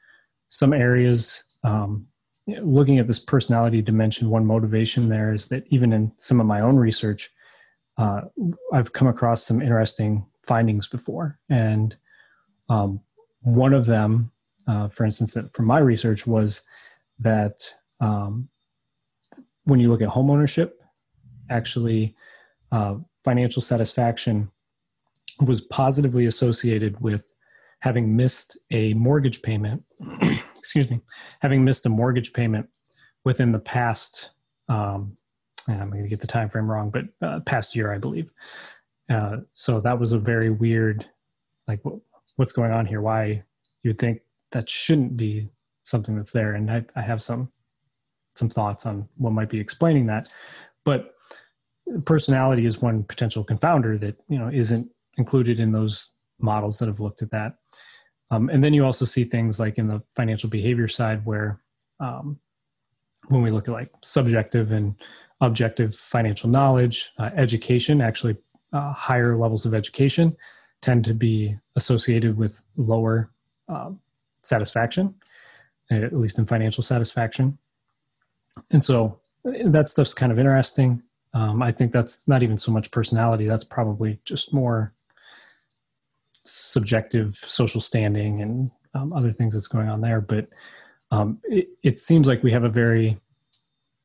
some 0.48 0.74
areas, 0.74 1.44
um, 1.64 2.08
looking 2.48 3.00
at 3.00 3.08
this 3.08 3.20
personality 3.20 3.82
dimension, 3.82 4.30
one 4.30 4.46
motivation 4.46 5.10
there 5.10 5.34
is 5.34 5.48
that 5.48 5.66
even 5.70 5.94
in 5.94 6.12
some 6.18 6.40
of 6.40 6.46
my 6.46 6.62
own 6.62 6.76
research, 6.76 7.32
uh, 7.98 8.22
I've 8.74 8.94
come 8.94 9.08
across 9.08 9.44
some 9.44 9.62
interesting 9.62 10.26
findings 10.46 10.88
before. 10.88 11.40
And 11.50 11.96
um, 12.70 13.00
one 13.42 13.74
of 13.74 13.86
them, 13.86 14.32
uh, 14.68 14.90
for 14.90 15.06
instance, 15.06 15.38
from 15.54 15.66
my 15.66 15.80
research 15.80 16.28
was 16.28 16.62
that 17.20 17.74
um, 18.00 18.50
when 19.64 19.80
you 19.80 19.90
look 19.90 20.02
at 20.02 20.10
homeownership, 20.10 20.72
actually 21.50 22.16
uh, 22.72 22.96
financial 23.24 23.62
satisfaction 23.62 24.52
was 25.42 25.62
positively 25.62 26.26
associated 26.28 27.00
with 27.02 27.26
having 27.80 28.16
missed 28.16 28.58
a 28.72 28.94
mortgage 28.94 29.42
payment 29.42 29.84
excuse 30.66 30.90
me 30.90 31.00
having 31.42 31.64
missed 31.64 31.86
a 31.86 31.90
mortgage 31.90 32.34
payment 32.34 32.68
within 33.24 33.52
the 33.52 33.60
past 33.60 34.32
um, 34.70 35.16
i'm 35.68 35.90
going 35.90 36.04
to 36.04 36.10
get 36.10 36.20
the 36.20 36.28
time 36.28 36.50
frame 36.50 36.70
wrong 36.70 36.90
but 36.90 37.06
uh, 37.22 37.40
past 37.42 37.76
year 37.76 37.94
i 37.94 37.98
believe. 37.98 38.32
Uh, 39.10 39.38
so 39.54 39.80
that 39.80 40.00
was 40.00 40.14
a 40.14 40.20
very 40.20 40.50
weird 40.50 41.06
like 41.68 41.80
what's 42.36 42.52
going 42.52 42.72
on 42.72 42.86
here? 42.86 43.02
Why 43.02 43.44
you'd 43.84 44.00
think 44.00 44.22
that 44.52 44.70
shouldn't 44.70 45.18
be 45.18 45.50
something 45.84 46.16
that's 46.16 46.32
there 46.32 46.54
and 46.56 46.72
I, 46.72 46.84
I 46.96 47.02
have 47.02 47.22
some 47.22 47.50
some 48.34 48.50
thoughts 48.50 48.86
on 48.86 49.08
what 49.18 49.32
might 49.32 49.50
be 49.50 49.60
explaining 49.60 50.08
that. 50.08 50.34
But 50.84 51.14
personality 52.06 52.66
is 52.66 52.82
one 52.82 53.04
potential 53.04 53.46
confounder 53.46 54.00
that 54.00 54.18
you 54.28 54.40
know 54.40 54.50
isn't 54.50 54.90
included 55.18 55.60
in 55.60 55.72
those 55.72 56.12
models 56.40 56.80
that 56.80 56.88
have 56.88 57.00
looked 57.00 57.22
at 57.22 57.32
that. 57.32 57.56
Um, 58.32 58.50
and 58.50 58.64
then 58.64 58.74
you 58.74 58.84
also 58.84 59.06
see 59.06 59.24
things 59.24 59.60
like 59.60 59.78
in 59.78 59.88
the 59.88 60.02
financial 60.16 60.50
behavior 60.50 60.88
side 60.88 61.26
where 61.26 61.62
um, 62.00 62.40
when 63.28 63.42
we 63.42 63.52
look 63.52 63.68
at 63.68 63.74
like 63.74 63.92
subjective 64.02 64.72
and 64.72 64.96
objective 65.42 65.96
financial 65.96 66.50
knowledge, 66.50 67.12
uh, 67.20 67.30
education, 67.36 68.02
actually 68.02 68.36
uh, 68.74 68.92
higher 68.94 69.38
levels 69.38 69.66
of 69.66 69.74
education 69.74 70.36
tend 70.82 71.06
to 71.06 71.14
be 71.14 71.58
associated 71.76 72.38
with 72.38 72.62
lower 72.78 73.32
uh, 73.70 73.92
satisfaction, 74.42 75.14
at 75.92 76.14
least 76.14 76.40
in 76.40 76.46
financial 76.46 76.84
satisfaction. 76.84 77.58
And 78.72 78.84
so 78.84 79.20
that 79.66 79.88
stuff's 79.88 80.14
kind 80.14 80.32
of 80.32 80.40
interesting. 80.40 81.02
Um, 81.34 81.62
I 81.62 81.72
think 81.72 81.92
that's 81.92 82.28
not 82.28 82.44
even 82.44 82.58
so 82.58 82.72
much 82.72 82.92
personality. 82.92 83.46
That's 83.46 83.64
probably 83.64 84.20
just 84.24 84.54
more 84.54 84.94
subjective 86.46 87.34
social 87.36 87.82
standing 87.82 88.42
and 88.42 88.70
um, 88.94 89.14
other 89.14 89.32
things 89.32 89.54
that's 89.54 89.68
going 89.68 89.90
on 89.90 90.02
there. 90.02 90.22
But 90.22 90.48
um, 91.12 91.40
it, 91.44 91.70
it 91.84 92.00
seems 92.00 92.28
like 92.28 92.44
we 92.44 92.52
have 92.52 92.64
a 92.64 92.70
very 92.70 93.18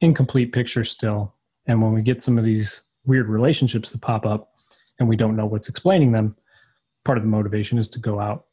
incomplete 0.00 0.52
picture 0.52 0.85
still. 0.85 1.35
And 1.66 1.80
when 1.80 1.92
we 1.92 2.02
get 2.02 2.23
some 2.23 2.38
of 2.38 2.44
these 2.44 2.82
weird 3.04 3.28
relationships 3.28 3.92
that 3.92 4.00
pop 4.00 4.26
up 4.26 4.52
and 4.99 5.09
we 5.09 5.16
don't 5.16 5.37
know 5.37 5.47
what's 5.47 5.68
explaining 5.68 6.12
them, 6.12 6.37
part 7.04 7.18
of 7.18 7.25
the 7.25 7.30
motivation 7.30 7.78
is 7.78 7.88
to 7.88 7.99
go 7.99 8.20
out, 8.20 8.47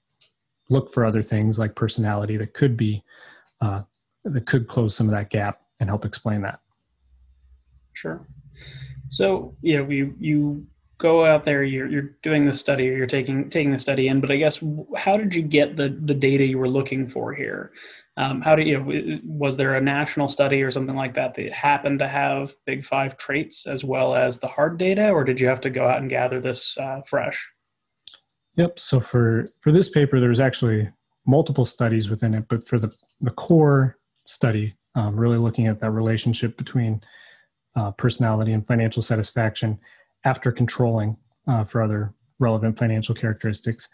look 0.69 0.91
for 0.91 1.05
other 1.05 1.23
things 1.23 1.57
like 1.57 1.75
personality 1.75 2.37
that 2.37 2.53
could 2.53 2.77
be, 2.77 3.03
uh, 3.61 3.81
that 4.23 4.45
could 4.45 4.67
close 4.67 4.95
some 4.95 5.07
of 5.07 5.13
that 5.13 5.29
gap 5.29 5.61
and 5.79 5.89
help 5.89 6.05
explain 6.05 6.41
that. 6.41 6.59
Sure. 7.93 8.27
So, 9.09 9.55
yeah, 9.61 9.87
you, 9.87 10.13
you 10.19 10.65
go 10.97 11.25
out 11.25 11.45
there 11.45 11.63
you're, 11.63 11.87
you're 11.87 12.15
doing 12.23 12.45
the 12.45 12.53
study 12.53 12.89
or 12.89 12.93
you're 12.93 13.05
taking 13.05 13.49
taking 13.49 13.71
the 13.71 13.77
study 13.77 14.07
in 14.07 14.19
but 14.19 14.31
i 14.31 14.35
guess 14.35 14.61
how 14.95 15.17
did 15.17 15.33
you 15.35 15.41
get 15.41 15.75
the 15.75 15.89
the 16.03 16.13
data 16.13 16.45
you 16.45 16.57
were 16.57 16.69
looking 16.69 17.07
for 17.07 17.33
here? 17.33 17.71
Um, 18.17 18.41
how 18.41 18.55
do 18.55 18.63
you 18.63 18.79
know 18.79 19.19
was 19.23 19.57
there 19.57 19.75
a 19.75 19.81
national 19.81 20.27
study 20.27 20.63
or 20.63 20.71
something 20.71 20.95
like 20.95 21.13
that 21.15 21.35
that 21.35 21.53
happened 21.53 21.99
to 21.99 22.07
have 22.07 22.55
big 22.65 22.83
five 22.83 23.17
traits 23.17 23.67
as 23.67 23.83
well 23.83 24.15
as 24.15 24.39
the 24.39 24.47
hard 24.47 24.77
data 24.77 25.09
or 25.09 25.23
did 25.23 25.39
you 25.39 25.47
have 25.47 25.61
to 25.61 25.69
go 25.69 25.87
out 25.87 26.01
and 26.01 26.09
gather 26.09 26.41
this 26.41 26.77
uh, 26.77 27.01
fresh? 27.05 27.51
Yep 28.55 28.79
so 28.79 28.99
for 28.99 29.45
for 29.61 29.71
this 29.71 29.89
paper 29.89 30.19
there's 30.19 30.39
actually 30.39 30.89
multiple 31.25 31.65
studies 31.65 32.09
within 32.09 32.33
it 32.33 32.45
but 32.47 32.67
for 32.67 32.79
the 32.79 32.95
the 33.21 33.31
core 33.31 33.97
study 34.25 34.75
um, 34.95 35.15
really 35.15 35.37
looking 35.37 35.67
at 35.67 35.79
that 35.79 35.91
relationship 35.91 36.57
between 36.57 37.01
uh, 37.75 37.91
personality 37.91 38.53
and 38.53 38.65
financial 38.65 39.03
satisfaction 39.03 39.79
after 40.25 40.51
controlling 40.51 41.17
uh, 41.47 41.63
for 41.63 41.81
other 41.81 42.13
relevant 42.39 42.77
financial 42.77 43.15
characteristics. 43.15 43.87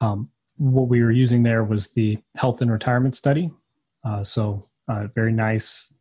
Um, 0.00 0.28
what 0.56 0.88
we 0.88 1.02
were 1.02 1.10
using 1.10 1.42
there 1.42 1.64
was 1.64 1.92
the 1.94 2.18
health 2.36 2.60
and 2.60 2.70
retirement 2.70 3.16
study. 3.16 3.50
Uh, 4.04 4.22
so, 4.22 4.62
a 4.88 5.08
very 5.08 5.32
nice 5.32 5.92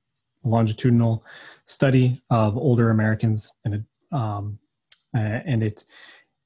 longitudinal 0.44 1.24
study 1.66 2.22
of 2.30 2.58
older 2.58 2.90
Americans, 2.90 3.54
and 3.64 3.76
it, 3.76 3.84
um, 4.12 4.58
and 5.14 5.64
it 5.64 5.84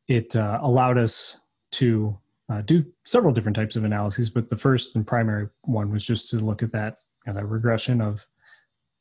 it 0.07 0.35
uh, 0.35 0.59
allowed 0.61 0.97
us 0.97 1.41
to 1.71 2.17
uh, 2.49 2.61
do 2.61 2.85
several 3.05 3.33
different 3.33 3.55
types 3.55 3.75
of 3.75 3.83
analyses. 3.83 4.29
But 4.29 4.49
the 4.49 4.57
first 4.57 4.95
and 4.95 5.07
primary 5.07 5.47
one 5.61 5.91
was 5.91 6.05
just 6.05 6.29
to 6.29 6.37
look 6.37 6.61
at 6.61 6.71
that 6.71 6.97
you 7.25 7.33
know, 7.33 7.39
that 7.39 7.45
regression 7.45 8.01
of 8.01 8.27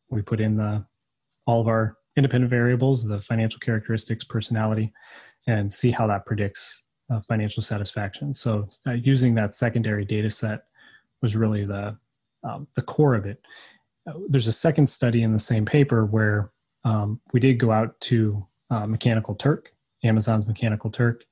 we 0.08 0.22
put 0.22 0.40
in 0.40 0.56
the 0.56 0.84
all 1.46 1.60
of 1.60 1.68
our 1.68 1.96
independent 2.16 2.50
variables, 2.50 3.04
the 3.04 3.20
financial 3.20 3.60
characteristics, 3.60 4.24
personality, 4.24 4.92
and 5.46 5.72
see 5.72 5.90
how 5.90 6.06
that 6.06 6.26
predicts 6.26 6.84
uh, 7.10 7.20
financial 7.28 7.62
satisfaction. 7.62 8.32
So 8.32 8.68
uh, 8.86 8.92
using 8.92 9.34
that 9.34 9.54
secondary 9.54 10.04
data 10.04 10.30
set 10.30 10.64
was 11.22 11.36
really 11.36 11.64
the 11.64 11.96
um, 12.42 12.66
the 12.74 12.82
core 12.82 13.14
of 13.14 13.24
it. 13.24 13.40
Uh, 14.06 14.12
there's 14.28 14.46
a 14.46 14.52
second 14.52 14.86
study 14.86 15.22
in 15.22 15.32
the 15.32 15.38
same 15.38 15.64
paper 15.64 16.04
where 16.04 16.52
um, 16.84 17.20
we 17.32 17.40
did 17.40 17.54
go 17.54 17.72
out 17.72 17.98
to 18.00 18.46
uh, 18.70 18.86
Mechanical 18.86 19.34
Turk, 19.34 19.72
Amazon's 20.02 20.46
Mechanical 20.46 20.90
Turk, 20.90 21.24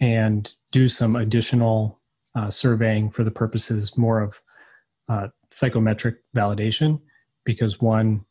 and 0.00 0.54
do 0.72 0.88
some 0.88 1.16
additional 1.16 2.00
uh, 2.34 2.50
surveying 2.50 3.10
for 3.10 3.24
the 3.24 3.30
purposes 3.30 3.96
more 3.96 4.22
of 4.22 4.40
uh, 5.08 5.28
psychometric 5.50 6.16
validation, 6.34 7.00
because 7.44 7.80
one 7.80 8.24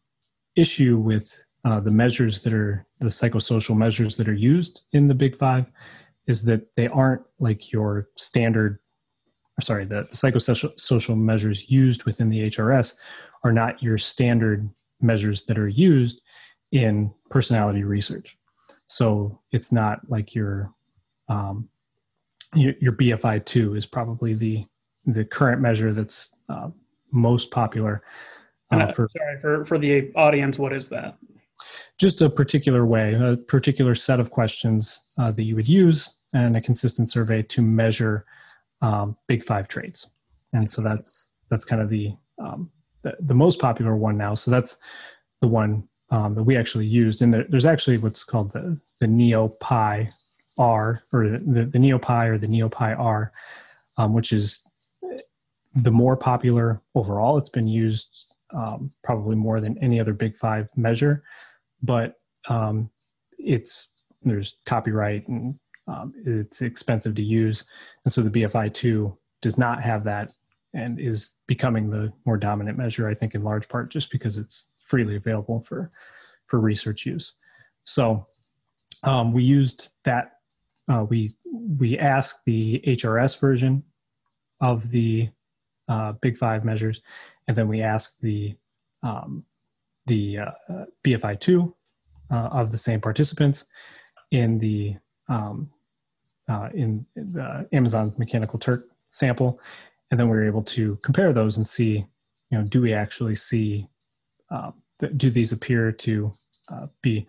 issue 0.55 0.97
with 0.97 1.39
uh, 1.65 1.79
the 1.79 1.91
measures 1.91 2.43
that 2.43 2.53
are 2.53 2.85
the 2.99 3.07
psychosocial 3.07 3.75
measures 3.75 4.15
that 4.17 4.29
are 4.29 4.33
used 4.33 4.83
in 4.93 5.07
the 5.07 5.13
big 5.13 5.35
five 5.37 5.65
is 6.27 6.43
that 6.45 6.75
they 6.75 6.87
aren't 6.87 7.21
like 7.39 7.71
your 7.71 8.07
standard 8.15 8.79
sorry 9.61 9.85
the, 9.85 10.07
the 10.09 10.15
psychosocial 10.15 10.77
social 10.79 11.15
measures 11.15 11.69
used 11.69 12.03
within 12.03 12.29
the 12.29 12.49
hrs 12.49 12.95
are 13.43 13.53
not 13.53 13.81
your 13.81 13.97
standard 13.97 14.69
measures 15.01 15.43
that 15.43 15.57
are 15.57 15.67
used 15.67 16.21
in 16.71 17.11
personality 17.29 17.83
research. 17.83 18.37
So 18.87 19.39
it's 19.51 19.71
not 19.71 19.99
like 20.09 20.35
your 20.35 20.73
um, 21.27 21.69
your, 22.53 22.73
your 22.79 22.93
bfi2 22.93 23.77
is 23.77 23.85
probably 23.85 24.33
the 24.33 24.65
the 25.05 25.25
current 25.25 25.61
measure 25.61 25.93
that's 25.93 26.35
uh, 26.49 26.69
most 27.11 27.51
popular 27.51 28.03
uh, 28.71 28.77
uh, 28.77 28.91
for, 28.91 29.09
sorry 29.17 29.41
for 29.41 29.65
for 29.65 29.77
the 29.77 30.11
audience 30.15 30.59
what 30.59 30.73
is 30.73 30.87
that 30.89 31.17
just 31.97 32.21
a 32.21 32.29
particular 32.29 32.85
way, 32.85 33.13
a 33.13 33.37
particular 33.37 33.95
set 33.95 34.19
of 34.19 34.31
questions 34.31 35.03
uh, 35.17 35.31
that 35.31 35.43
you 35.43 35.55
would 35.55 35.69
use 35.69 36.15
and 36.33 36.57
a 36.57 36.61
consistent 36.61 37.09
survey 37.09 37.41
to 37.41 37.61
measure 37.61 38.25
um, 38.81 39.15
big 39.27 39.43
five 39.43 39.67
traits. 39.67 40.07
And 40.53 40.69
so 40.69 40.81
that's 40.81 41.31
that's 41.49 41.65
kind 41.65 41.81
of 41.81 41.89
the, 41.89 42.13
um, 42.39 42.69
the, 43.03 43.15
the 43.19 43.33
most 43.33 43.59
popular 43.59 43.95
one 43.95 44.17
now. 44.17 44.35
So 44.35 44.51
that's 44.51 44.77
the 45.41 45.47
one 45.47 45.87
um, 46.09 46.33
that 46.33 46.43
we 46.43 46.57
actually 46.57 46.87
used. 46.87 47.21
And 47.21 47.33
there, 47.33 47.45
there's 47.49 47.65
actually 47.65 47.97
what's 47.97 48.23
called 48.23 48.51
the 48.51 48.79
the 48.99 49.05
NeoPi 49.05 50.11
R 50.57 51.03
or 51.13 51.29
the, 51.29 51.69
the 51.71 51.77
NeoPi 51.77 52.27
or 52.27 52.37
the 52.37 52.47
NeoPi 52.47 52.97
R, 52.99 53.31
um, 53.97 54.13
which 54.13 54.33
is 54.33 54.63
the 55.75 55.91
more 55.91 56.15
popular 56.15 56.81
overall. 56.95 57.37
It's 57.37 57.49
been 57.49 57.67
used 57.67 58.27
um, 58.53 58.91
probably 59.03 59.35
more 59.35 59.59
than 59.59 59.77
any 59.83 59.99
other 59.99 60.13
Big 60.13 60.35
Five 60.35 60.69
measure 60.75 61.23
but 61.81 62.15
um, 62.47 62.89
it's 63.37 63.93
there's 64.23 64.57
copyright 64.65 65.27
and 65.27 65.57
um, 65.87 66.13
it's 66.25 66.61
expensive 66.61 67.15
to 67.15 67.23
use, 67.23 67.63
and 68.03 68.11
so 68.11 68.21
the 68.21 68.29
BFI 68.29 68.73
two 68.73 69.17
does 69.41 69.57
not 69.57 69.83
have 69.83 70.03
that 70.05 70.31
and 70.73 70.99
is 70.99 71.37
becoming 71.47 71.89
the 71.89 72.11
more 72.25 72.37
dominant 72.37 72.77
measure. 72.77 73.07
I 73.07 73.13
think 73.13 73.35
in 73.35 73.43
large 73.43 73.69
part 73.69 73.91
just 73.91 74.11
because 74.11 74.37
it's 74.37 74.65
freely 74.83 75.15
available 75.15 75.61
for 75.61 75.91
for 76.47 76.59
research 76.59 77.05
use. 77.05 77.33
So 77.83 78.27
um, 79.03 79.31
we 79.33 79.43
used 79.43 79.89
that. 80.03 80.31
Uh, 80.87 81.05
we 81.09 81.35
we 81.51 81.97
asked 81.97 82.43
the 82.45 82.81
HRS 82.85 83.39
version 83.39 83.83
of 84.61 84.89
the 84.91 85.29
uh, 85.87 86.13
Big 86.13 86.37
Five 86.37 86.65
measures, 86.65 87.01
and 87.47 87.55
then 87.55 87.67
we 87.67 87.81
asked 87.81 88.21
the 88.21 88.55
um, 89.03 89.43
the 90.05 90.39
uh, 90.39 90.85
BFI 91.03 91.39
two 91.39 91.75
uh, 92.31 92.49
of 92.51 92.71
the 92.71 92.77
same 92.77 93.01
participants 93.01 93.65
in 94.31 94.57
the 94.57 94.95
um, 95.27 95.69
uh, 96.47 96.69
in 96.73 97.05
the 97.15 97.67
Amazon 97.73 98.13
Mechanical 98.17 98.59
Turk 98.59 98.87
sample, 99.09 99.59
and 100.11 100.19
then 100.19 100.29
we 100.29 100.37
were 100.37 100.45
able 100.45 100.63
to 100.63 100.97
compare 100.97 101.33
those 101.33 101.57
and 101.57 101.67
see, 101.67 102.05
you 102.51 102.57
know, 102.57 102.63
do 102.63 102.81
we 102.81 102.93
actually 102.93 103.35
see, 103.35 103.87
uh, 104.51 104.71
do 105.17 105.31
these 105.31 105.51
appear 105.51 105.91
to 105.91 106.31
uh, 106.71 106.85
be 107.01 107.25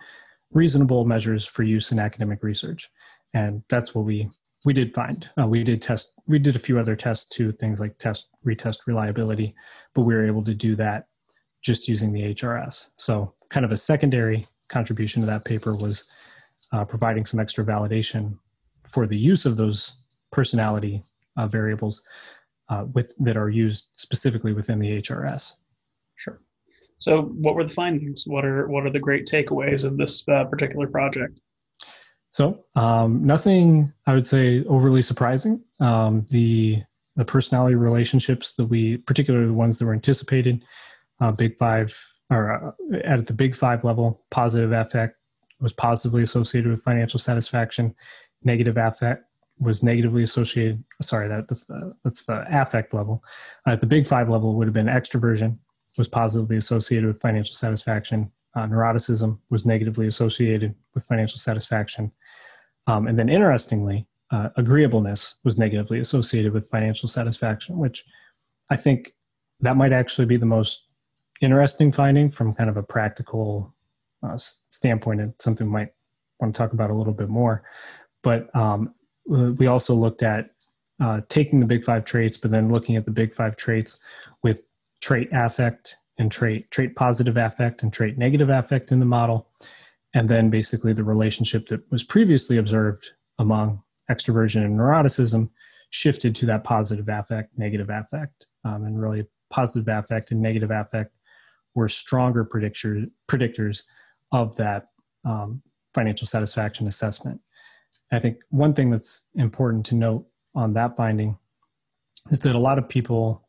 reasonable 0.52 1.04
measures 1.06 1.46
for 1.46 1.62
use 1.62 1.92
in 1.92 1.98
academic 1.98 2.42
research? 2.42 2.90
And 3.32 3.62
that's 3.68 3.94
what 3.94 4.04
we 4.04 4.28
we 4.64 4.72
did 4.72 4.94
find. 4.94 5.28
Uh, 5.40 5.46
we 5.46 5.62
did 5.62 5.80
test. 5.80 6.14
We 6.26 6.38
did 6.38 6.56
a 6.56 6.60
few 6.60 6.78
other 6.78 6.96
tests 6.96 7.24
too, 7.24 7.52
things 7.52 7.80
like 7.80 7.96
test 7.98 8.28
retest 8.44 8.78
reliability, 8.86 9.54
but 9.94 10.02
we 10.02 10.14
were 10.14 10.26
able 10.26 10.44
to 10.44 10.54
do 10.54 10.76
that 10.76 11.06
just 11.66 11.88
using 11.88 12.12
the 12.12 12.32
HRS. 12.32 12.86
So, 12.96 13.34
kind 13.50 13.66
of 13.66 13.72
a 13.72 13.76
secondary 13.76 14.46
contribution 14.68 15.20
to 15.20 15.26
that 15.26 15.44
paper 15.44 15.74
was 15.74 16.04
uh, 16.72 16.84
providing 16.84 17.24
some 17.24 17.40
extra 17.40 17.64
validation 17.64 18.38
for 18.88 19.06
the 19.06 19.18
use 19.18 19.46
of 19.46 19.56
those 19.56 19.98
personality 20.30 21.02
uh, 21.36 21.48
variables 21.48 22.02
uh, 22.68 22.84
with 22.94 23.14
that 23.18 23.36
are 23.36 23.50
used 23.50 23.88
specifically 23.96 24.52
within 24.52 24.78
the 24.78 25.02
HRS. 25.02 25.52
Sure. 26.14 26.40
So, 26.98 27.22
what 27.22 27.56
were 27.56 27.64
the 27.64 27.74
findings? 27.74 28.24
What 28.26 28.44
are 28.44 28.68
what 28.68 28.86
are 28.86 28.90
the 28.90 29.00
great 29.00 29.26
takeaways 29.26 29.84
of 29.84 29.96
this 29.96 30.26
uh, 30.28 30.44
particular 30.44 30.86
project? 30.86 31.40
So, 32.30 32.64
um, 32.76 33.24
nothing 33.24 33.92
I 34.06 34.14
would 34.14 34.26
say 34.26 34.62
overly 34.64 35.02
surprising. 35.02 35.62
Um, 35.80 36.26
the 36.30 36.82
the 37.16 37.24
personality 37.24 37.74
relationships 37.74 38.52
that 38.54 38.66
we, 38.66 38.98
particularly 38.98 39.46
the 39.46 39.54
ones 39.54 39.78
that 39.78 39.86
were 39.86 39.94
anticipated, 39.94 40.62
uh, 41.20 41.32
Big 41.32 41.56
Five 41.58 41.98
or 42.30 42.74
uh, 42.92 42.96
at 43.04 43.26
the 43.26 43.32
Big 43.32 43.54
Five 43.54 43.84
level, 43.84 44.24
positive 44.30 44.72
affect 44.72 45.16
was 45.60 45.72
positively 45.72 46.22
associated 46.22 46.70
with 46.70 46.82
financial 46.82 47.18
satisfaction. 47.18 47.94
Negative 48.44 48.76
affect 48.76 49.24
was 49.58 49.82
negatively 49.82 50.22
associated. 50.22 50.82
Sorry, 51.00 51.28
that, 51.28 51.48
that's 51.48 51.64
the 51.64 51.94
that's 52.04 52.24
the 52.24 52.44
affect 52.50 52.92
level. 52.92 53.24
Uh, 53.66 53.70
at 53.70 53.80
the 53.80 53.86
Big 53.86 54.06
Five 54.06 54.28
level, 54.28 54.54
would 54.54 54.66
have 54.66 54.74
been 54.74 54.86
extroversion 54.86 55.58
was 55.96 56.08
positively 56.08 56.58
associated 56.58 57.06
with 57.06 57.18
financial 57.22 57.54
satisfaction. 57.54 58.30
Uh, 58.54 58.66
neuroticism 58.66 59.38
was 59.48 59.64
negatively 59.64 60.06
associated 60.06 60.74
with 60.94 61.04
financial 61.04 61.38
satisfaction, 61.38 62.12
um, 62.86 63.06
and 63.06 63.18
then 63.18 63.28
interestingly, 63.28 64.06
uh, 64.30 64.48
agreeableness 64.56 65.36
was 65.44 65.56
negatively 65.56 66.00
associated 66.00 66.52
with 66.52 66.68
financial 66.68 67.08
satisfaction, 67.08 67.78
which 67.78 68.04
I 68.70 68.76
think 68.76 69.14
that 69.60 69.76
might 69.76 69.92
actually 69.92 70.26
be 70.26 70.36
the 70.36 70.46
most 70.46 70.85
interesting 71.40 71.92
finding 71.92 72.30
from 72.30 72.54
kind 72.54 72.70
of 72.70 72.76
a 72.76 72.82
practical 72.82 73.74
uh, 74.22 74.36
standpoint 74.36 75.20
and 75.20 75.34
something 75.38 75.66
we 75.66 75.72
might 75.72 75.92
want 76.40 76.54
to 76.54 76.58
talk 76.58 76.72
about 76.72 76.90
a 76.90 76.94
little 76.94 77.12
bit 77.12 77.28
more. 77.28 77.62
But 78.22 78.54
um, 78.54 78.94
we 79.26 79.66
also 79.66 79.94
looked 79.94 80.22
at 80.22 80.50
uh, 81.00 81.20
taking 81.28 81.60
the 81.60 81.66
big 81.66 81.84
five 81.84 82.04
traits, 82.04 82.36
but 82.36 82.50
then 82.50 82.72
looking 82.72 82.96
at 82.96 83.04
the 83.04 83.10
big 83.10 83.34
five 83.34 83.56
traits 83.56 83.98
with 84.42 84.62
trait 85.00 85.28
affect 85.32 85.96
and 86.18 86.32
trait 86.32 86.70
trait 86.70 86.96
positive 86.96 87.36
affect 87.36 87.82
and 87.82 87.92
trait 87.92 88.16
negative 88.16 88.48
affect 88.48 88.92
in 88.92 89.00
the 89.00 89.06
model, 89.06 89.48
and 90.14 90.28
then 90.28 90.48
basically 90.48 90.92
the 90.92 91.04
relationship 91.04 91.68
that 91.68 91.80
was 91.90 92.02
previously 92.02 92.56
observed 92.56 93.10
among 93.38 93.82
extroversion 94.10 94.64
and 94.64 94.78
neuroticism 94.78 95.50
shifted 95.90 96.34
to 96.34 96.46
that 96.46 96.64
positive 96.64 97.08
affect, 97.08 97.56
negative 97.58 97.90
affect, 97.90 98.46
um, 98.64 98.84
and 98.84 99.00
really 99.00 99.26
positive 99.50 99.88
affect 99.88 100.30
and 100.30 100.40
negative 100.40 100.70
affect 100.70 101.12
were 101.76 101.88
stronger 101.88 102.44
predictor, 102.44 103.04
predictors 103.28 103.82
of 104.32 104.56
that 104.56 104.88
um, 105.24 105.62
financial 105.94 106.26
satisfaction 106.26 106.88
assessment. 106.88 107.40
I 108.10 108.18
think 108.18 108.38
one 108.48 108.72
thing 108.72 108.90
that's 108.90 109.26
important 109.34 109.86
to 109.86 109.94
note 109.94 110.26
on 110.54 110.72
that 110.72 110.96
finding 110.96 111.38
is 112.30 112.40
that 112.40 112.56
a 112.56 112.58
lot 112.58 112.78
of 112.78 112.88
people, 112.88 113.46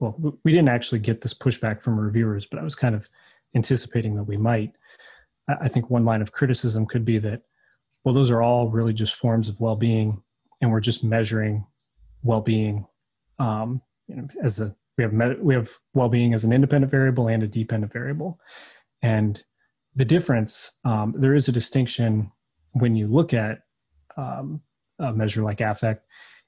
well, 0.00 0.16
we 0.42 0.50
didn't 0.50 0.70
actually 0.70 0.98
get 0.98 1.20
this 1.20 1.34
pushback 1.34 1.82
from 1.82 2.00
reviewers, 2.00 2.46
but 2.46 2.58
I 2.58 2.64
was 2.64 2.74
kind 2.74 2.94
of 2.94 3.08
anticipating 3.54 4.16
that 4.16 4.24
we 4.24 4.36
might. 4.36 4.72
I 5.48 5.68
think 5.68 5.90
one 5.90 6.04
line 6.04 6.22
of 6.22 6.32
criticism 6.32 6.86
could 6.86 7.04
be 7.04 7.18
that, 7.18 7.42
well, 8.04 8.14
those 8.14 8.30
are 8.30 8.42
all 8.42 8.68
really 8.68 8.92
just 8.92 9.14
forms 9.14 9.48
of 9.48 9.60
well 9.60 9.76
being, 9.76 10.20
and 10.60 10.72
we're 10.72 10.80
just 10.80 11.04
measuring 11.04 11.64
well 12.22 12.40
being 12.40 12.86
um, 13.38 13.82
you 14.08 14.16
know, 14.16 14.28
as 14.42 14.60
a 14.60 14.74
we 14.96 15.04
have 15.04 15.12
med- 15.12 15.42
we 15.42 15.54
have 15.54 15.70
well-being 15.94 16.34
as 16.34 16.44
an 16.44 16.52
independent 16.52 16.90
variable 16.90 17.28
and 17.28 17.42
a 17.42 17.48
dependent 17.48 17.92
variable. 17.92 18.40
And 19.02 19.42
the 19.94 20.04
difference 20.04 20.72
um, 20.84 21.14
there 21.16 21.34
is 21.34 21.48
a 21.48 21.52
distinction 21.52 22.30
when 22.72 22.94
you 22.94 23.06
look 23.06 23.34
at 23.34 23.60
um, 24.16 24.60
a 24.98 25.12
measure 25.12 25.42
like 25.42 25.60
affect 25.60 26.06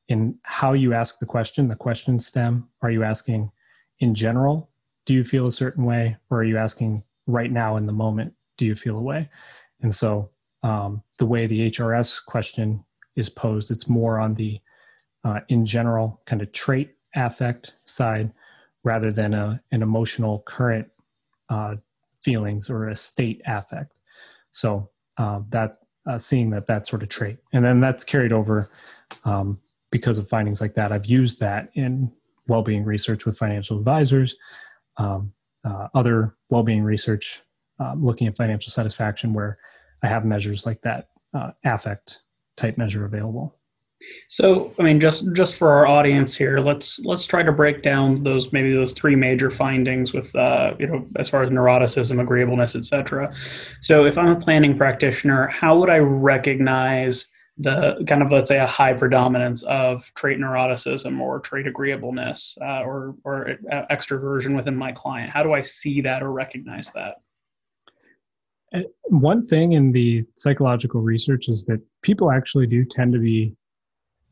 in 0.09 0.39
how 0.43 0.73
you 0.73 0.95
ask 0.95 1.19
the 1.19 1.27
question 1.27 1.69
the 1.69 1.77
question 1.77 2.19
stem. 2.19 2.69
Are 2.83 2.91
you 2.91 3.05
asking 3.05 3.51
in 4.01 4.15
general 4.15 4.71
do 5.07 5.15
you 5.15 5.25
feel 5.25 5.47
a 5.47 5.53
certain 5.53 5.87
way? 5.87 6.19
Or 6.29 6.41
are 6.41 6.45
you 6.45 6.59
asking 6.59 7.03
right 7.27 7.51
now 7.51 7.77
in 7.79 7.87
the 7.87 7.93
moment 7.93 8.35
do 8.59 8.67
you 8.67 8.75
feel 8.75 8.99
a 8.99 9.03
way? 9.03 9.29
And 9.81 9.95
so 9.95 10.31
um, 10.63 11.03
the 11.19 11.27
way 11.27 11.47
the 11.47 11.71
hrs 11.71 12.25
question 12.25 12.85
is 13.17 13.29
posed 13.29 13.71
it's 13.71 13.89
more 13.89 14.19
on 14.19 14.35
the 14.35 14.61
uh, 15.25 15.41
in 15.49 15.65
general 15.65 16.21
kind 16.27 16.43
of 16.43 16.53
trait 16.53 16.95
affect 17.15 17.75
side 17.85 18.33
rather 18.85 19.13
than 19.13 19.35
a, 19.35 19.61
an 19.73 19.83
emotional 19.83 20.41
current 20.41 20.89
uh, 21.49 21.75
feelings 22.23 22.71
or 22.71 22.89
a 22.89 22.97
state 22.97 23.43
affect. 23.47 23.93
So 24.53 24.91
uh, 25.17 25.41
that 25.51 25.79
uh, 26.07 26.19
seeing 26.19 26.51
that 26.51 26.67
that 26.67 26.87
sort 26.87 27.03
of 27.03 27.09
trait, 27.09 27.39
and 27.53 27.65
then 27.65 27.81
that's 27.81 28.05
carried 28.05 28.33
over 28.33 28.71
um, 29.25 29.59
because 29.91 30.19
of 30.19 30.29
findings 30.29 30.61
like 30.61 30.75
that. 30.75 30.91
I've 30.91 31.07
used 31.07 31.41
that 31.41 31.71
in 31.75 32.11
well-being 32.47 32.85
research 32.85 33.27
with 33.27 33.37
financial 33.37 33.79
advisors, 33.79 34.37
um, 34.97 35.33
uh, 35.65 35.89
other 35.95 36.35
well-being 36.49 36.83
research 36.83 37.43
um, 37.79 38.05
looking 38.05 38.27
at 38.27 38.37
financial 38.37 38.71
satisfaction, 38.71 39.35
where 39.35 39.59
I 40.03 40.09
have 40.09 40.25
measures 40.25 40.65
like 40.65 40.81
that 40.83 41.09
uh, 41.35 41.51
affect 41.65 42.21
type 42.57 42.79
measure 42.79 43.05
available. 43.05 43.58
So, 44.29 44.73
I 44.79 44.83
mean, 44.83 45.01
just 45.01 45.33
just 45.33 45.57
for 45.57 45.71
our 45.71 45.87
audience 45.87 46.37
here, 46.37 46.61
let's 46.61 47.01
let's 47.05 47.27
try 47.27 47.43
to 47.43 47.51
break 47.51 47.83
down 47.83 48.23
those 48.23 48.53
maybe 48.53 48.73
those 48.73 48.93
three 48.93 49.17
major 49.17 49.51
findings 49.51 50.13
with 50.13 50.35
uh, 50.37 50.75
you 50.79 50.87
know 50.87 51.07
as 51.17 51.29
far 51.29 51.43
as 51.43 51.51
neuroticism, 51.51 52.21
agreeableness, 52.21 52.77
etc. 52.77 53.35
So, 53.81 54.05
if 54.05 54.17
I'm 54.17 54.29
a 54.29 54.37
planning 54.37 54.77
practitioner, 54.77 55.49
how 55.49 55.79
would 55.79 55.91
I 55.91 55.99
recognize 55.99 57.27
the 57.59 58.05
kind 58.07 58.23
of 58.23 58.31
let's 58.31 58.49
say 58.49 58.61
a 58.61 58.67
high 58.67 58.93
predominance 58.93 59.65
of 59.65 60.09
trait 60.15 60.39
neuroticism 60.39 61.19
or 61.19 61.41
trait 61.41 61.67
agreeableness 61.67 62.57
uh, 62.63 62.83
or 62.83 63.17
or 63.25 63.57
extroversion 63.91 64.55
within 64.55 64.77
my 64.77 64.93
client? 64.93 65.31
How 65.31 65.43
do 65.43 65.53
I 65.53 65.63
see 65.63 66.01
that 66.03 66.23
or 66.23 66.31
recognize 66.31 66.93
that? 66.93 67.17
One 69.05 69.47
thing 69.47 69.73
in 69.73 69.91
the 69.91 70.23
psychological 70.37 71.01
research 71.01 71.49
is 71.49 71.65
that 71.65 71.81
people 72.03 72.31
actually 72.31 72.67
do 72.67 72.85
tend 72.85 73.15
to 73.15 73.19
be 73.19 73.57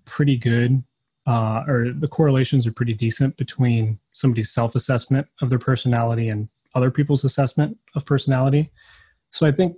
pretty 0.07 0.37
good, 0.37 0.83
uh, 1.27 1.65
or 1.69 1.93
the 1.93 2.09
correlations 2.09 2.67
are 2.67 2.73
pretty 2.73 2.95
decent 2.95 3.37
between 3.37 3.99
somebody's 4.13 4.51
self 4.51 4.75
assessment 4.75 5.27
of 5.43 5.51
their 5.51 5.59
personality 5.59 6.29
and 6.29 6.49
other 6.75 6.91
people's 6.91 7.25
assessment 7.25 7.77
of 7.95 8.05
personality. 8.05 8.71
So 9.31 9.47
I 9.47 9.53
think 9.53 9.77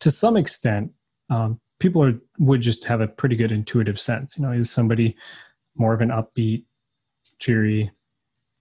to 0.00 0.10
some 0.10 0.36
extent, 0.36 0.90
um, 1.30 1.60
people 1.78 2.02
are, 2.02 2.18
would 2.38 2.60
just 2.60 2.84
have 2.84 3.00
a 3.00 3.08
pretty 3.08 3.36
good 3.36 3.52
intuitive 3.52 3.98
sense. 3.98 4.36
You 4.36 4.44
know, 4.44 4.52
is 4.52 4.70
somebody 4.70 5.16
more 5.76 5.94
of 5.94 6.00
an 6.00 6.10
upbeat, 6.10 6.64
cheery, 7.38 7.90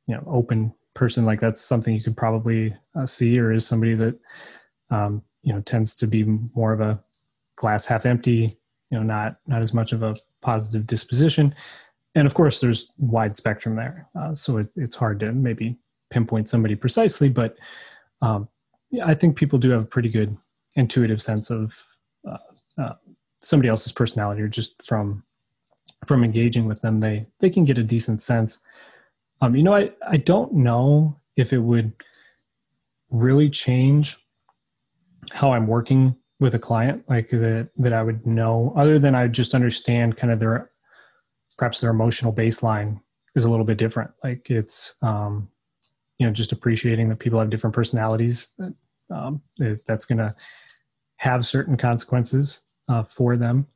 you 0.07 0.15
know, 0.15 0.23
open 0.27 0.73
person? 0.93 1.25
Like 1.25 1.39
that's 1.39 1.61
something 1.61 1.93
you 1.93 2.03
could 2.03 2.17
probably 2.17 2.75
uh, 2.95 3.05
see, 3.05 3.37
or 3.39 3.51
is 3.51 3.65
somebody 3.65 3.95
that 3.95 4.17
um, 4.89 5.21
you 5.43 5.53
know 5.53 5.61
tends 5.61 5.95
to 5.95 6.07
be 6.07 6.23
more 6.23 6.73
of 6.73 6.81
a 6.81 6.99
glass 7.55 7.85
half 7.85 8.05
empty 8.05 8.57
you 8.89 8.97
know 8.97 9.03
not 9.03 9.37
not 9.47 9.61
as 9.61 9.73
much 9.73 9.91
of 9.91 10.03
a 10.03 10.15
positive 10.41 10.87
disposition. 10.87 11.53
And 12.15 12.25
of 12.25 12.33
course 12.33 12.59
there's 12.59 12.91
wide 12.97 13.35
spectrum 13.35 13.75
there. 13.75 14.07
Uh, 14.19 14.33
so 14.33 14.57
it, 14.57 14.69
it's 14.75 14.95
hard 14.95 15.19
to 15.21 15.31
maybe 15.31 15.77
pinpoint 16.09 16.49
somebody 16.49 16.73
precisely 16.73 17.29
but 17.29 17.55
um, 18.23 18.49
i 19.05 19.13
think 19.13 19.35
people 19.35 19.59
do 19.59 19.69
have 19.69 19.81
a 19.81 19.85
pretty 19.85 20.09
good 20.09 20.35
intuitive 20.75 21.21
sense 21.21 21.51
of 21.51 21.85
uh, 22.27 22.37
uh, 22.77 22.93
somebody 23.41 23.69
else's 23.69 23.91
personality 23.91 24.41
or 24.41 24.47
just 24.47 24.81
from 24.83 25.23
from 26.05 26.23
engaging 26.23 26.65
with 26.65 26.81
them. 26.81 26.99
They 26.99 27.25
they 27.39 27.49
can 27.49 27.65
get 27.65 27.77
a 27.77 27.83
decent 27.83 28.21
sense. 28.21 28.59
Um, 29.41 29.55
you 29.55 29.63
know 29.63 29.73
i 29.73 29.89
i 30.05 30.17
don't 30.17 30.51
know 30.53 31.15
if 31.37 31.53
it 31.53 31.59
would 31.59 31.93
really 33.09 33.49
change 33.49 34.17
how 35.31 35.53
i'm 35.53 35.65
working 35.65 36.13
with 36.39 36.55
a 36.55 36.59
client 36.59 37.03
like 37.09 37.29
that 37.29 37.69
that 37.77 37.93
i 37.93 38.01
would 38.01 38.25
know 38.25 38.73
other 38.77 38.97
than 38.97 39.15
i 39.15 39.27
just 39.27 39.53
understand 39.53 40.17
kind 40.17 40.31
of 40.31 40.39
their 40.39 40.69
perhaps 41.59 41.81
their 41.81 41.91
emotional 41.91 42.33
baseline 42.33 42.99
is 43.35 43.43
a 43.43 43.51
little 43.51 43.65
bit 43.65 43.77
different. 43.77 44.09
Like 44.23 44.49
it's 44.49 44.95
um 45.01 45.49
you 46.17 46.25
know 46.25 46.33
just 46.33 46.51
appreciating 46.51 47.09
that 47.09 47.19
people 47.19 47.39
have 47.39 47.49
different 47.49 47.75
personalities 47.75 48.51
um, 49.13 49.41
that's 49.85 50.05
going 50.05 50.17
to 50.17 50.35
have 51.17 51.45
certain 51.45 51.75
consequences 51.75 52.61
uh, 52.87 53.03
for 53.03 53.37
them. 53.37 53.67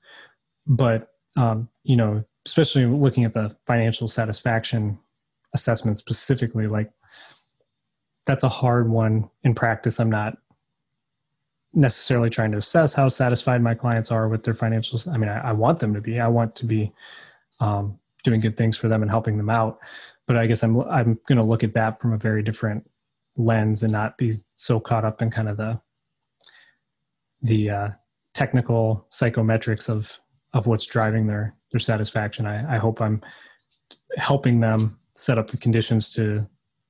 But 0.66 1.10
um, 1.38 1.70
you 1.84 1.98
know 1.98 2.24
especially 2.46 2.86
looking 2.86 3.24
at 3.24 3.34
the 3.34 3.56
financial 3.68 4.08
satisfaction 4.08 5.00
assessment 5.54 5.98
specifically 5.98 6.68
like 6.68 6.92
that's 8.26 8.44
a 8.44 8.50
hard 8.50 8.90
one 8.90 9.30
in 9.44 9.54
practice. 9.54 10.00
I'm 10.00 10.10
not 10.10 10.38
necessarily 11.74 12.30
trying 12.30 12.52
to 12.52 12.58
assess 12.58 12.94
how 12.94 13.08
satisfied 13.08 13.62
my 13.62 13.74
clients 13.74 14.12
are 14.12 14.28
with 14.28 14.44
their 14.44 14.54
financials. 14.54 15.12
I 15.12 15.18
mean 15.18 15.30
i, 15.30 15.50
I 15.50 15.52
want 15.52 15.80
them 15.80 15.94
to 15.94 16.02
be. 16.02 16.20
I 16.20 16.28
want 16.28 16.56
to 16.58 16.66
be 16.66 16.92
um, 17.60 18.00
doing 18.24 18.40
good 18.40 18.58
things 18.58 18.78
for 18.78 18.88
them 18.88 19.02
and 19.02 19.12
helping 19.12 19.38
them 19.38 19.50
out. 19.50 19.80
But 20.26 20.38
i 20.38 20.48
guess 20.48 20.64
i'm 20.64 20.80
i'm 20.82 21.20
going 21.28 21.38
to 21.38 21.44
look 21.44 21.64
at 21.64 21.74
that 21.74 22.00
from 22.00 22.14
a 22.14 22.18
very 22.18 22.44
different 22.44 22.90
lens 23.36 23.84
and 23.84 23.92
not 23.92 24.18
be 24.18 24.36
so 24.56 24.80
caught 24.80 25.06
up 25.06 25.22
in 25.22 25.30
kind 25.30 25.50
of 25.50 25.58
the 25.58 25.80
the 27.42 27.70
uh, 27.70 27.90
technical 28.34 29.06
psychometrics 29.12 29.90
of 29.90 30.20
of 30.54 30.68
what's 30.68 30.86
driving 30.86 31.28
their 31.28 31.56
their 31.72 31.80
satisfaction. 31.80 32.46
I, 32.46 32.76
I 32.76 32.78
hope 32.78 33.02
I'm 33.02 33.22
helping 34.18 34.60
them 34.60 35.00
set 35.16 35.38
up 35.38 35.50
the 35.50 35.58
conditions 35.58 36.10
to 36.12 36.24
you 36.24 36.48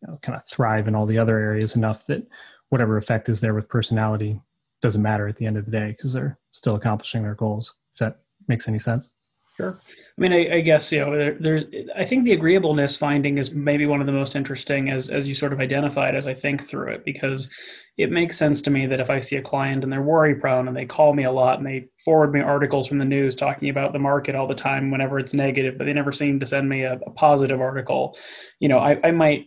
know, 0.07 0.19
kind 0.21 0.35
of 0.35 0.45
thrive 0.45 0.87
in 0.87 0.95
all 0.95 1.05
the 1.05 1.17
other 1.17 1.37
areas 1.37 1.75
enough 1.75 2.05
that 2.07 2.27
whatever 2.69 2.97
effect 2.97 3.29
is 3.29 3.41
there 3.41 3.53
with 3.53 3.67
personality 3.69 4.39
doesn't 4.83 5.01
matter 5.01 5.27
at 5.27 5.37
the 5.37 5.45
end 5.45 5.57
of 5.57 5.65
the 5.65 5.71
day 5.71 5.87
because 5.87 6.13
they're 6.13 6.37
still 6.51 6.75
accomplishing 6.75 7.23
their 7.23 7.35
goals. 7.35 7.73
If 7.93 7.99
that 7.99 8.17
makes 8.47 8.67
any 8.67 8.79
sense. 8.79 9.09
Sure. 9.55 9.79
I 10.17 10.21
mean, 10.21 10.33
I, 10.33 10.55
I 10.55 10.61
guess 10.61 10.91
you 10.91 10.99
know, 10.99 11.15
there, 11.15 11.37
there's. 11.39 11.63
I 11.95 12.05
think 12.05 12.25
the 12.25 12.33
agreeableness 12.33 12.95
finding 12.95 13.37
is 13.37 13.51
maybe 13.51 13.85
one 13.85 14.01
of 14.01 14.07
the 14.07 14.11
most 14.11 14.35
interesting, 14.35 14.89
as 14.89 15.09
as 15.09 15.27
you 15.27 15.35
sort 15.35 15.53
of 15.53 15.59
identified 15.59 16.15
as 16.15 16.27
I 16.27 16.33
think 16.33 16.67
through 16.67 16.91
it, 16.91 17.05
because 17.05 17.49
it 17.97 18.11
makes 18.11 18.35
sense 18.35 18.63
to 18.63 18.71
me 18.71 18.87
that 18.87 18.99
if 18.99 19.11
I 19.11 19.19
see 19.19 19.35
a 19.35 19.41
client 19.41 19.83
and 19.83 19.93
they're 19.93 20.01
worry 20.01 20.35
prone 20.35 20.67
and 20.67 20.75
they 20.75 20.85
call 20.85 21.13
me 21.13 21.23
a 21.23 21.31
lot 21.31 21.59
and 21.59 21.67
they 21.67 21.87
forward 22.03 22.33
me 22.33 22.41
articles 22.41 22.87
from 22.87 22.97
the 22.97 23.05
news 23.05 23.35
talking 23.35 23.69
about 23.69 23.93
the 23.93 23.99
market 23.99 24.35
all 24.35 24.47
the 24.47 24.55
time 24.55 24.89
whenever 24.89 25.19
it's 25.19 25.35
negative, 25.35 25.77
but 25.77 25.85
they 25.85 25.93
never 25.93 26.11
seem 26.11 26.39
to 26.39 26.45
send 26.47 26.67
me 26.67 26.83
a, 26.83 26.93
a 27.05 27.11
positive 27.11 27.61
article, 27.61 28.17
you 28.59 28.67
know, 28.67 28.79
I, 28.79 28.99
I 29.03 29.11
might 29.11 29.45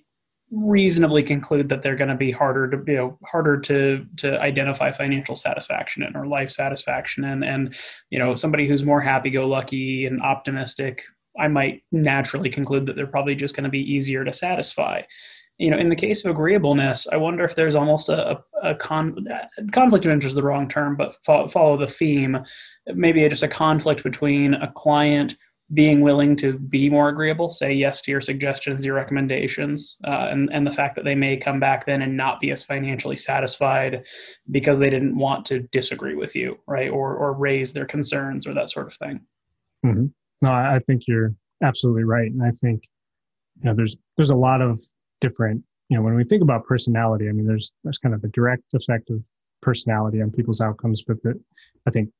reasonably 0.52 1.22
conclude 1.22 1.68
that 1.68 1.82
they're 1.82 1.96
going 1.96 2.08
to 2.08 2.14
be 2.14 2.30
harder 2.30 2.70
to 2.70 2.92
you 2.92 2.96
know 2.96 3.18
harder 3.24 3.58
to 3.58 4.06
to 4.16 4.40
identify 4.40 4.92
financial 4.92 5.34
satisfaction 5.34 6.04
in 6.04 6.16
or 6.16 6.26
life 6.26 6.50
satisfaction 6.50 7.24
in. 7.24 7.42
And 7.42 7.74
you 8.10 8.18
know 8.18 8.34
somebody 8.36 8.68
who's 8.68 8.84
more 8.84 9.00
happy 9.00 9.30
go 9.30 9.48
lucky 9.48 10.06
and 10.06 10.22
optimistic 10.22 11.02
i 11.38 11.48
might 11.48 11.82
naturally 11.90 12.48
conclude 12.48 12.86
that 12.86 12.96
they're 12.96 13.06
probably 13.06 13.34
just 13.34 13.56
going 13.56 13.64
to 13.64 13.70
be 13.70 13.92
easier 13.92 14.24
to 14.24 14.32
satisfy. 14.32 15.02
You 15.58 15.70
know 15.70 15.78
in 15.78 15.88
the 15.88 15.96
case 15.96 16.24
of 16.24 16.30
agreeableness 16.30 17.08
i 17.10 17.16
wonder 17.16 17.44
if 17.44 17.56
there's 17.56 17.74
almost 17.74 18.08
a, 18.08 18.38
a 18.62 18.74
con, 18.76 19.26
conflict 19.72 20.04
of 20.06 20.12
interest 20.12 20.32
is 20.32 20.36
the 20.36 20.42
wrong 20.42 20.68
term 20.68 20.96
but 20.96 21.16
follow, 21.24 21.48
follow 21.48 21.76
the 21.76 21.88
theme. 21.88 22.38
Maybe 22.94 23.28
just 23.28 23.42
a 23.42 23.48
conflict 23.48 24.04
between 24.04 24.54
a 24.54 24.70
client 24.70 25.36
being 25.74 26.00
willing 26.00 26.36
to 26.36 26.58
be 26.58 26.88
more 26.88 27.08
agreeable, 27.08 27.48
say 27.48 27.72
yes 27.72 28.00
to 28.02 28.10
your 28.10 28.20
suggestions, 28.20 28.84
your 28.84 28.94
recommendations, 28.94 29.96
uh, 30.04 30.28
and 30.30 30.48
and 30.52 30.66
the 30.66 30.70
fact 30.70 30.94
that 30.94 31.04
they 31.04 31.14
may 31.14 31.36
come 31.36 31.58
back 31.58 31.86
then 31.86 32.02
and 32.02 32.16
not 32.16 32.38
be 32.38 32.52
as 32.52 32.62
financially 32.62 33.16
satisfied 33.16 34.04
because 34.50 34.78
they 34.78 34.90
didn't 34.90 35.16
want 35.18 35.44
to 35.46 35.60
disagree 35.72 36.14
with 36.14 36.36
you, 36.36 36.58
right, 36.66 36.90
or 36.90 37.16
or 37.16 37.32
raise 37.32 37.72
their 37.72 37.84
concerns 37.84 38.46
or 38.46 38.54
that 38.54 38.70
sort 38.70 38.86
of 38.86 38.94
thing. 38.94 39.20
Mm-hmm. 39.84 40.06
No, 40.42 40.50
I 40.50 40.80
think 40.86 41.02
you're 41.08 41.34
absolutely 41.62 42.04
right, 42.04 42.30
and 42.30 42.42
I 42.42 42.52
think 42.52 42.84
you 43.60 43.64
know 43.64 43.74
there's 43.74 43.96
there's 44.16 44.30
a 44.30 44.36
lot 44.36 44.62
of 44.62 44.80
different 45.20 45.64
you 45.88 45.96
know 45.96 46.02
when 46.02 46.14
we 46.14 46.22
think 46.22 46.42
about 46.42 46.64
personality, 46.64 47.28
I 47.28 47.32
mean 47.32 47.46
there's 47.46 47.72
there's 47.82 47.98
kind 47.98 48.14
of 48.14 48.22
a 48.22 48.28
direct 48.28 48.72
effect 48.72 49.10
of 49.10 49.20
personality 49.62 50.22
on 50.22 50.30
people's 50.30 50.60
outcomes, 50.60 51.02
but 51.02 51.20
that 51.22 51.40
I 51.88 51.90
think 51.90 52.10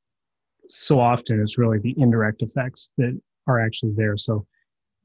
so 0.69 0.99
often 0.99 1.41
it's 1.41 1.59
really 1.59 1.79
the 1.79 1.95
indirect 1.97 2.43
effects 2.43 2.91
that 2.99 3.17
are 3.47 3.61
actually 3.61 3.93
there. 3.93 4.17
So 4.17 4.47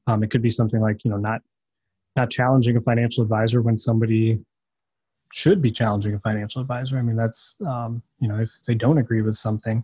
um, 0.08 0.24
it 0.24 0.32
could 0.32 0.42
be 0.42 0.50
something 0.50 0.82
like 0.82 1.04
you 1.04 1.12
know 1.12 1.18
not 1.18 1.42
not 2.16 2.30
challenging 2.30 2.76
a 2.78 2.82
financial 2.82 3.24
advisor 3.24 3.62
when 3.62 3.78
somebody 3.78 4.40
should 5.32 5.62
be 5.62 5.72
challenging 5.72 6.14
a 6.14 6.20
financial 6.20 6.62
advisor. 6.62 6.98
I 6.98 7.02
mean 7.02 7.16
that's 7.16 7.56
um, 7.66 8.02
you 8.20 8.28
know 8.28 8.40
if 8.40 8.52
they 8.68 8.76
don't 8.76 8.98
agree 8.98 9.22
with 9.22 9.38
something, 9.38 9.84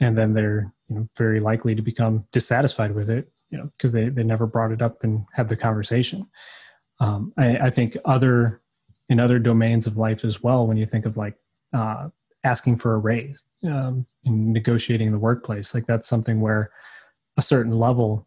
and 0.00 0.16
then 0.16 0.32
they're 0.32 0.72
you 0.88 0.96
know 0.96 1.08
very 1.16 1.40
likely 1.40 1.74
to 1.74 1.82
become 1.82 2.24
dissatisfied 2.32 2.94
with 2.94 3.10
it, 3.10 3.30
you 3.50 3.58
know 3.58 3.70
because 3.76 3.92
they 3.92 4.08
they 4.08 4.24
never 4.24 4.46
brought 4.46 4.72
it 4.72 4.82
up 4.82 5.04
and 5.04 5.24
had 5.32 5.48
the 5.48 5.56
conversation. 5.56 6.26
Um, 7.00 7.32
I, 7.36 7.58
I 7.58 7.70
think 7.70 7.96
other 8.04 8.60
in 9.08 9.18
other 9.18 9.38
domains 9.38 9.86
of 9.86 9.96
life 9.96 10.24
as 10.24 10.42
well 10.42 10.66
when 10.66 10.76
you 10.76 10.86
think 10.86 11.04
of 11.04 11.16
like 11.16 11.34
uh, 11.74 12.08
asking 12.44 12.76
for 12.78 12.94
a 12.94 12.98
raise 12.98 13.42
um, 13.64 14.06
in 14.24 14.52
negotiating 14.52 15.10
the 15.10 15.18
workplace 15.18 15.74
like 15.74 15.86
that's 15.86 16.06
something 16.06 16.40
where 16.40 16.70
a 17.36 17.42
certain 17.42 17.72
level 17.72 18.26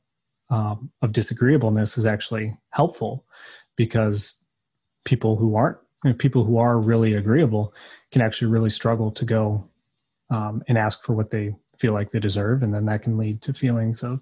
um, 0.50 0.91
of 1.02 1.13
disagreeableness 1.13 1.98
is 1.98 2.06
actually 2.06 2.58
helpful 2.70 3.26
because 3.76 4.44
people 5.04 5.36
who 5.36 5.56
aren't 5.56 5.78
you 6.04 6.12
know, 6.12 6.15
people 6.15 6.44
who 6.44 6.58
are 6.58 6.80
really 6.80 7.13
agreeable 7.13 7.74
can 8.12 8.22
actually 8.22 8.52
really 8.52 8.70
struggle 8.70 9.12
to 9.12 9.26
go 9.26 9.68
um, 10.30 10.63
and 10.68 10.78
ask 10.78 11.04
for 11.04 11.13
what 11.13 11.32
they 11.32 11.56
feel 11.78 11.94
like 11.94 12.12
they 12.12 12.20
deserve. 12.20 12.63
And 12.63 12.74
then 12.74 12.86
that 12.86 13.02
can 13.02 13.18
lead 13.18 13.41
to 13.41 13.54
feelings 13.54 14.04
of 14.04 14.20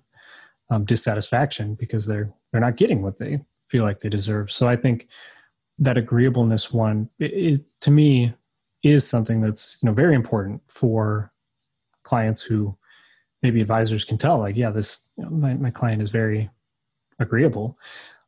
um, 0.69 0.85
dissatisfaction 0.85 1.75
because 1.75 2.05
they're 2.05 2.31
they're 2.51 2.61
not 2.61 2.77
getting 2.77 3.01
what 3.01 3.17
they 3.17 3.41
feel 3.69 3.83
like 3.83 3.99
they 3.99 4.09
deserve. 4.09 4.51
So 4.51 4.67
i 4.67 4.75
think 4.75 5.07
that 5.79 5.97
agreeableness 5.97 6.71
one 6.71 7.09
it, 7.19 7.33
it, 7.33 7.61
to 7.81 7.91
me 7.91 8.33
is 8.83 9.07
something 9.07 9.41
that's 9.41 9.77
you 9.81 9.87
know 9.87 9.93
very 9.93 10.15
important 10.15 10.61
for 10.67 11.31
clients 12.03 12.41
who 12.41 12.77
maybe 13.43 13.61
advisors 13.61 14.03
can 14.03 14.17
tell 14.17 14.39
like 14.39 14.55
yeah 14.55 14.71
this 14.71 15.07
you 15.17 15.23
know, 15.23 15.29
my, 15.29 15.53
my 15.53 15.69
client 15.69 16.01
is 16.01 16.09
very 16.09 16.49
agreeable. 17.19 17.77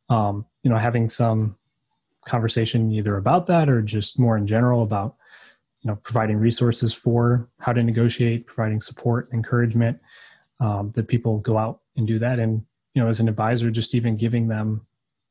Um, 0.08 0.46
you 0.62 0.70
know 0.70 0.76
having 0.76 1.08
some 1.08 1.56
conversation 2.24 2.92
either 2.92 3.16
about 3.16 3.46
that 3.46 3.68
or 3.68 3.82
just 3.82 4.18
more 4.18 4.36
in 4.36 4.46
general 4.46 4.82
about 4.82 5.16
you 5.80 5.90
know 5.90 5.96
providing 6.02 6.36
resources 6.36 6.92
for 6.92 7.48
how 7.58 7.72
to 7.72 7.82
negotiate 7.82 8.46
providing 8.46 8.80
support 8.80 9.28
encouragement 9.32 9.98
um, 10.60 10.90
that 10.92 11.08
people 11.08 11.38
go 11.38 11.58
out 11.58 11.80
and 11.96 12.06
do 12.06 12.18
that. 12.18 12.38
And 12.38 12.64
you 12.94 13.02
know 13.02 13.08
as 13.08 13.20
an 13.20 13.28
advisor 13.28 13.70
just 13.70 13.94
even 13.94 14.16
giving 14.16 14.48
them 14.48 14.86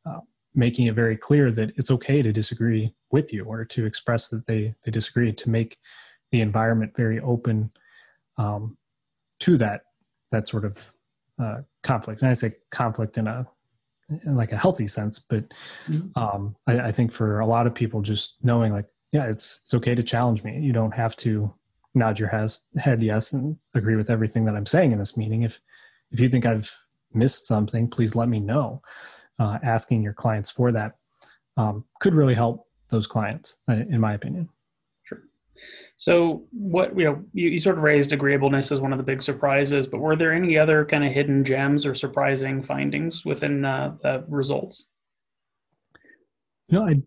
uh, 0.05 0.19
making 0.53 0.87
it 0.87 0.95
very 0.95 1.17
clear 1.17 1.51
that 1.51 1.71
it's 1.77 1.91
okay 1.91 2.21
to 2.21 2.31
disagree 2.31 2.93
with 3.11 3.33
you 3.33 3.43
or 3.43 3.65
to 3.65 3.85
express 3.85 4.29
that 4.29 4.45
they 4.45 4.73
they 4.83 4.91
disagree 4.91 5.31
to 5.33 5.49
make 5.49 5.77
the 6.31 6.41
environment 6.41 6.95
very 6.95 7.19
open 7.19 7.71
um, 8.37 8.77
to 9.39 9.57
that 9.57 9.81
that 10.31 10.47
sort 10.47 10.65
of 10.65 10.91
uh, 11.41 11.57
conflict. 11.83 12.21
And 12.21 12.29
I 12.29 12.33
say 12.33 12.53
conflict 12.71 13.17
in 13.17 13.27
a 13.27 13.47
in 14.09 14.35
like 14.35 14.51
a 14.51 14.57
healthy 14.57 14.87
sense, 14.87 15.19
but 15.19 15.45
mm-hmm. 15.87 16.17
um, 16.17 16.55
I, 16.67 16.79
I, 16.79 16.91
think 16.91 17.11
for 17.11 17.39
a 17.39 17.45
lot 17.45 17.65
of 17.65 17.73
people, 17.73 18.01
just 18.01 18.35
knowing 18.43 18.71
like, 18.71 18.85
yeah, 19.11 19.25
it's 19.25 19.61
it's 19.63 19.73
okay 19.73 19.95
to 19.95 20.03
challenge 20.03 20.43
me. 20.43 20.59
You 20.59 20.73
don't 20.73 20.93
have 20.93 21.15
to 21.17 21.51
nod 21.95 22.19
your 22.19 22.29
has, 22.29 22.61
head 22.77 23.01
yes 23.01 23.33
and 23.33 23.57
agree 23.73 23.95
with 23.95 24.11
everything 24.11 24.45
that 24.45 24.55
I'm 24.55 24.65
saying 24.65 24.91
in 24.91 24.99
this 24.99 25.17
meeting. 25.17 25.43
If 25.43 25.59
if 26.11 26.19
you 26.19 26.29
think 26.29 26.45
I've 26.45 26.71
missed 27.13 27.47
something, 27.47 27.87
please 27.89 28.15
let 28.15 28.29
me 28.29 28.39
know. 28.39 28.81
Uh, 29.37 29.57
asking 29.63 30.01
your 30.01 30.13
clients 30.13 30.49
for 30.49 30.71
that 30.71 30.93
um, 31.57 31.83
could 31.99 32.13
really 32.13 32.33
help 32.33 32.67
those 32.89 33.07
clients, 33.07 33.57
uh, 33.67 33.73
in 33.73 33.99
my 33.99 34.13
opinion. 34.13 34.47
So, 35.97 36.45
what 36.51 36.97
you 36.97 37.05
know, 37.05 37.23
you, 37.33 37.49
you, 37.49 37.59
sort 37.59 37.77
of 37.77 37.83
raised 37.83 38.11
agreeableness 38.11 38.71
as 38.71 38.79
one 38.79 38.91
of 38.91 38.97
the 38.97 39.03
big 39.03 39.21
surprises, 39.21 39.87
but 39.87 39.99
were 39.99 40.15
there 40.15 40.33
any 40.33 40.57
other 40.57 40.85
kind 40.85 41.05
of 41.05 41.11
hidden 41.11 41.43
gems 41.43 41.85
or 41.85 41.95
surprising 41.95 42.61
findings 42.61 43.23
within 43.23 43.63
uh, 43.63 43.95
the 44.01 44.25
results? 44.27 44.87
Know, 46.69 46.87
I 46.87 47.01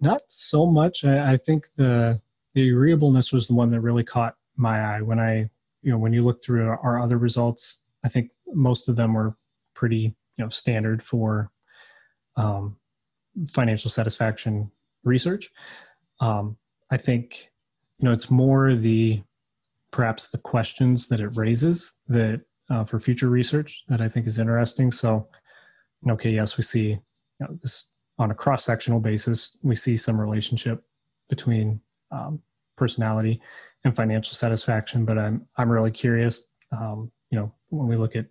not 0.00 0.22
so 0.28 0.66
much. 0.66 1.04
I, 1.04 1.32
I, 1.32 1.36
think 1.36 1.66
the 1.76 2.20
the 2.54 2.70
agreeableness 2.70 3.32
was 3.32 3.46
the 3.46 3.54
one 3.54 3.70
that 3.70 3.80
really 3.80 4.04
caught 4.04 4.34
my 4.56 4.96
eye 4.96 5.02
when 5.02 5.18
I, 5.20 5.50
you 5.82 5.92
know, 5.92 5.98
when 5.98 6.12
you 6.12 6.24
look 6.24 6.42
through 6.42 6.68
our 6.68 7.00
other 7.00 7.18
results. 7.18 7.80
I 8.04 8.08
think 8.08 8.30
most 8.46 8.88
of 8.88 8.96
them 8.96 9.14
were 9.14 9.36
pretty, 9.74 10.14
you 10.36 10.44
know, 10.44 10.48
standard 10.48 11.02
for 11.02 11.50
um, 12.36 12.76
financial 13.48 13.90
satisfaction 13.90 14.70
research. 15.04 15.50
Um, 16.20 16.56
I 16.90 16.96
think 16.96 17.50
you 17.98 18.06
know 18.06 18.12
it's 18.12 18.30
more 18.30 18.74
the 18.74 19.22
perhaps 19.90 20.28
the 20.28 20.38
questions 20.38 21.08
that 21.08 21.20
it 21.20 21.36
raises 21.36 21.92
that 22.08 22.40
uh, 22.70 22.84
for 22.84 23.00
future 23.00 23.28
research 23.28 23.84
that 23.88 24.00
I 24.00 24.08
think 24.08 24.26
is 24.26 24.38
interesting. 24.38 24.92
So, 24.92 25.28
okay, 26.08 26.30
yes, 26.30 26.56
we 26.56 26.62
see 26.62 26.88
you 26.88 26.98
know, 27.40 27.58
this 27.62 27.92
on 28.18 28.30
a 28.30 28.34
cross 28.34 28.64
sectional 28.64 29.00
basis. 29.00 29.56
We 29.62 29.74
see 29.74 29.96
some 29.96 30.20
relationship 30.20 30.82
between 31.28 31.80
um, 32.10 32.40
personality 32.76 33.40
and 33.84 33.94
financial 33.94 34.34
satisfaction, 34.34 35.04
but 35.04 35.18
I'm 35.18 35.46
I'm 35.56 35.70
really 35.70 35.90
curious. 35.90 36.46
Um, 36.72 37.10
you 37.30 37.38
know, 37.38 37.52
when 37.70 37.88
we 37.88 37.96
look 37.96 38.16
at 38.16 38.26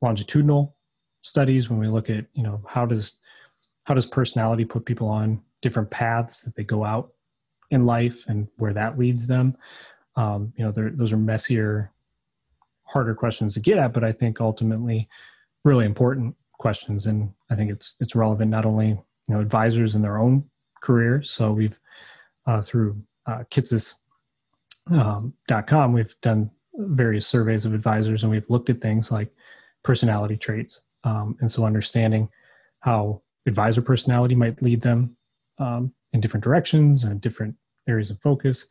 longitudinal 0.00 0.76
studies, 1.22 1.68
when 1.68 1.78
we 1.78 1.88
look 1.88 2.08
at 2.08 2.26
you 2.34 2.42
know 2.42 2.62
how 2.66 2.86
does 2.86 3.18
how 3.84 3.94
does 3.94 4.06
personality 4.06 4.64
put 4.64 4.84
people 4.84 5.08
on 5.08 5.40
different 5.62 5.90
paths 5.90 6.42
that 6.42 6.54
they 6.54 6.64
go 6.64 6.84
out 6.84 7.12
in 7.70 7.86
life 7.86 8.24
and 8.28 8.48
where 8.56 8.72
that 8.72 8.98
leads 8.98 9.26
them. 9.26 9.56
Um, 10.16 10.52
you 10.56 10.64
know, 10.64 10.72
those 10.72 11.12
are 11.12 11.18
messier, 11.18 11.92
harder 12.84 13.14
questions 13.14 13.54
to 13.54 13.60
get 13.60 13.78
at, 13.78 13.92
but 13.92 14.04
I 14.04 14.12
think 14.12 14.40
ultimately 14.40 15.08
really 15.64 15.84
important 15.84 16.34
questions. 16.58 17.06
And 17.06 17.30
I 17.50 17.54
think 17.54 17.70
it's 17.70 17.94
it's 18.00 18.14
relevant 18.14 18.50
not 18.50 18.64
only 18.64 18.88
you 18.88 19.34
know 19.34 19.40
advisors 19.40 19.94
in 19.94 20.02
their 20.02 20.18
own 20.18 20.44
career. 20.80 21.22
So 21.22 21.52
we've 21.52 21.78
uh, 22.46 22.62
through 22.62 22.96
uh, 23.26 23.42
Kitces.com, 23.50 25.32
um, 25.70 25.92
we've 25.92 26.14
done 26.22 26.50
various 26.74 27.26
surveys 27.26 27.66
of 27.66 27.74
advisors, 27.74 28.22
and 28.22 28.30
we've 28.30 28.48
looked 28.48 28.70
at 28.70 28.80
things 28.80 29.10
like 29.10 29.32
personality 29.82 30.36
traits. 30.36 30.82
Um, 31.04 31.36
and 31.40 31.50
so 31.50 31.64
understanding 31.64 32.28
how 32.80 33.22
advisor 33.46 33.82
personality 33.82 34.34
might 34.34 34.62
lead 34.62 34.80
them 34.80 35.16
um, 35.58 35.92
in 36.12 36.20
different 36.20 36.44
directions 36.44 37.04
and 37.04 37.20
different 37.20 37.54
areas 37.88 38.10
of 38.10 38.20
focus. 38.20 38.66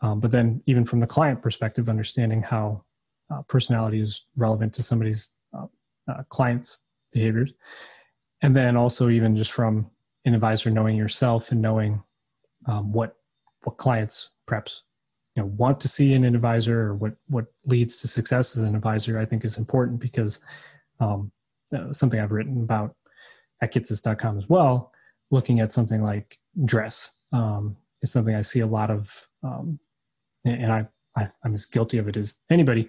Um, 0.00 0.20
but 0.20 0.30
then, 0.30 0.62
even 0.66 0.84
from 0.84 1.00
the 1.00 1.06
client 1.06 1.42
perspective, 1.42 1.88
understanding 1.88 2.42
how 2.42 2.84
uh, 3.30 3.42
personality 3.42 4.00
is 4.00 4.26
relevant 4.36 4.72
to 4.74 4.82
somebody's 4.82 5.34
uh, 5.56 5.66
uh, 6.08 6.22
client's 6.28 6.78
behaviors. 7.12 7.52
And 8.42 8.54
then 8.54 8.76
also, 8.76 9.08
even 9.08 9.34
just 9.34 9.52
from 9.52 9.90
an 10.24 10.34
advisor 10.34 10.70
knowing 10.70 10.96
yourself 10.96 11.52
and 11.52 11.62
knowing 11.62 12.02
um, 12.66 12.92
what 12.92 13.16
what 13.62 13.76
clients 13.78 14.30
perhaps 14.46 14.82
you 15.34 15.42
know 15.42 15.48
want 15.56 15.80
to 15.80 15.88
see 15.88 16.12
in 16.12 16.24
an 16.24 16.34
advisor 16.34 16.80
or 16.80 16.94
what 16.94 17.14
what 17.28 17.46
leads 17.66 18.00
to 18.00 18.08
success 18.08 18.56
as 18.56 18.64
an 18.64 18.74
advisor, 18.74 19.18
I 19.18 19.24
think 19.24 19.44
is 19.44 19.58
important 19.58 20.00
because 20.00 20.40
um, 21.00 21.30
uh, 21.74 21.92
something 21.92 22.20
I've 22.20 22.32
written 22.32 22.62
about 22.62 22.94
at 23.62 23.72
kitces.com 23.72 24.38
as 24.38 24.48
well, 24.48 24.92
looking 25.30 25.60
at 25.60 25.72
something 25.72 26.02
like 26.02 26.38
dress 26.64 27.12
um, 27.32 27.76
is 28.02 28.12
something 28.12 28.34
I 28.34 28.42
see 28.42 28.60
a 28.60 28.66
lot 28.66 28.90
of, 28.90 29.26
um, 29.42 29.78
and 30.44 30.72
I, 30.72 30.86
I 31.16 31.28
am 31.44 31.54
as 31.54 31.66
guilty 31.66 31.98
of 31.98 32.08
it 32.08 32.16
as 32.16 32.40
anybody. 32.50 32.88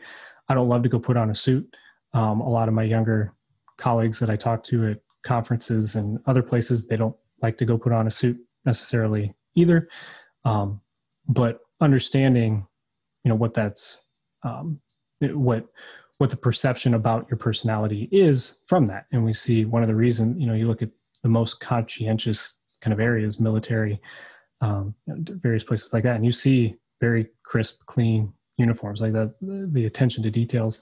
I 0.50 0.54
don't 0.54 0.70
love 0.70 0.84
to 0.84 0.90
go 0.90 1.00
put 1.00 1.18
on 1.18 1.30
a 1.30 1.36
suit. 1.36 1.76
Um, 2.14 2.42
a 2.42 2.50
lot 2.50 2.68
of 2.68 2.74
my 2.74 2.84
younger 2.84 3.34
colleagues 3.78 4.20
that 4.20 4.30
I 4.30 4.36
talk 4.36 4.64
to 4.66 4.92
at 4.92 5.00
conferences 5.24 5.96
and 5.96 6.20
other 6.28 6.44
places, 6.44 6.88
they 6.88 6.98
don't 6.98 7.16
like 7.42 7.58
to 7.58 7.66
go 7.66 7.78
put 7.78 7.92
on 7.92 8.08
a 8.08 8.12
suit 8.12 8.38
necessarily 8.66 9.34
either. 9.56 9.90
Um, 10.44 10.82
but 11.28 11.60
understanding, 11.82 12.66
you 13.24 13.30
know, 13.30 13.36
what 13.36 13.54
that's 13.54 14.04
um, 14.44 14.80
what 15.20 15.66
what 16.18 16.30
the 16.30 16.38
perception 16.38 16.94
about 16.94 17.28
your 17.30 17.38
personality 17.38 18.08
is 18.12 18.60
from 18.68 18.86
that. 18.86 19.06
And 19.12 19.26
we 19.26 19.34
see 19.34 19.66
one 19.66 19.82
of 19.82 19.88
the 19.88 19.96
reasons, 19.96 20.40
you 20.40 20.48
know, 20.48 20.54
you 20.54 20.68
look 20.68 20.82
at 20.82 20.90
the 21.24 21.30
most 21.30 21.60
conscientious 21.60 22.54
kind 22.86 22.94
of 22.94 23.00
areas, 23.00 23.40
military, 23.40 24.00
um, 24.62 24.94
various 25.08 25.64
places 25.64 25.92
like 25.92 26.04
that, 26.04 26.16
and 26.16 26.24
you 26.24 26.32
see 26.32 26.76
very 27.02 27.28
crisp, 27.44 27.84
clean 27.88 28.32
uniforms 28.58 29.02
like 29.02 29.12
that. 29.12 29.34
The 29.42 29.86
attention 29.88 30.22
to 30.24 30.30
details 30.30 30.82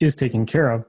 is 0.00 0.16
taken 0.16 0.44
care 0.44 0.70
of. 0.72 0.84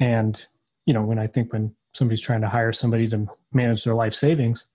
And, 0.00 0.44
you 0.84 0.92
know, 0.92 1.02
when 1.02 1.20
I 1.20 1.28
think 1.28 1.52
when 1.52 1.72
somebody's 1.94 2.20
trying 2.20 2.40
to 2.40 2.48
hire 2.48 2.72
somebody 2.72 3.08
to 3.10 3.24
manage 3.52 3.84
their 3.84 3.94
life 3.94 4.14
savings, 4.14 4.66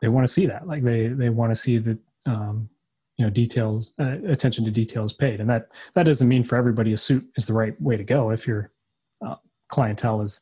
they 0.00 0.06
want 0.06 0.24
to 0.24 0.32
see 0.32 0.46
that. 0.46 0.68
Like 0.68 0.84
they, 0.84 1.08
they 1.08 1.28
want 1.28 1.50
to 1.50 1.60
see 1.60 1.78
that, 1.78 2.00
um, 2.26 2.68
you 3.16 3.24
know 3.24 3.30
details 3.30 3.94
uh, 3.98 4.18
attention 4.26 4.62
to 4.62 4.70
details 4.70 5.14
paid 5.14 5.40
and 5.40 5.48
that 5.48 5.68
that 5.94 6.02
doesn't 6.04 6.28
mean 6.28 6.44
for 6.44 6.56
everybody 6.56 6.92
a 6.92 6.98
suit 6.98 7.26
is 7.36 7.46
the 7.46 7.52
right 7.54 7.80
way 7.80 7.96
to 7.96 8.04
go 8.04 8.28
if 8.28 8.46
your 8.46 8.70
uh, 9.26 9.36
clientele 9.68 10.20
is 10.20 10.40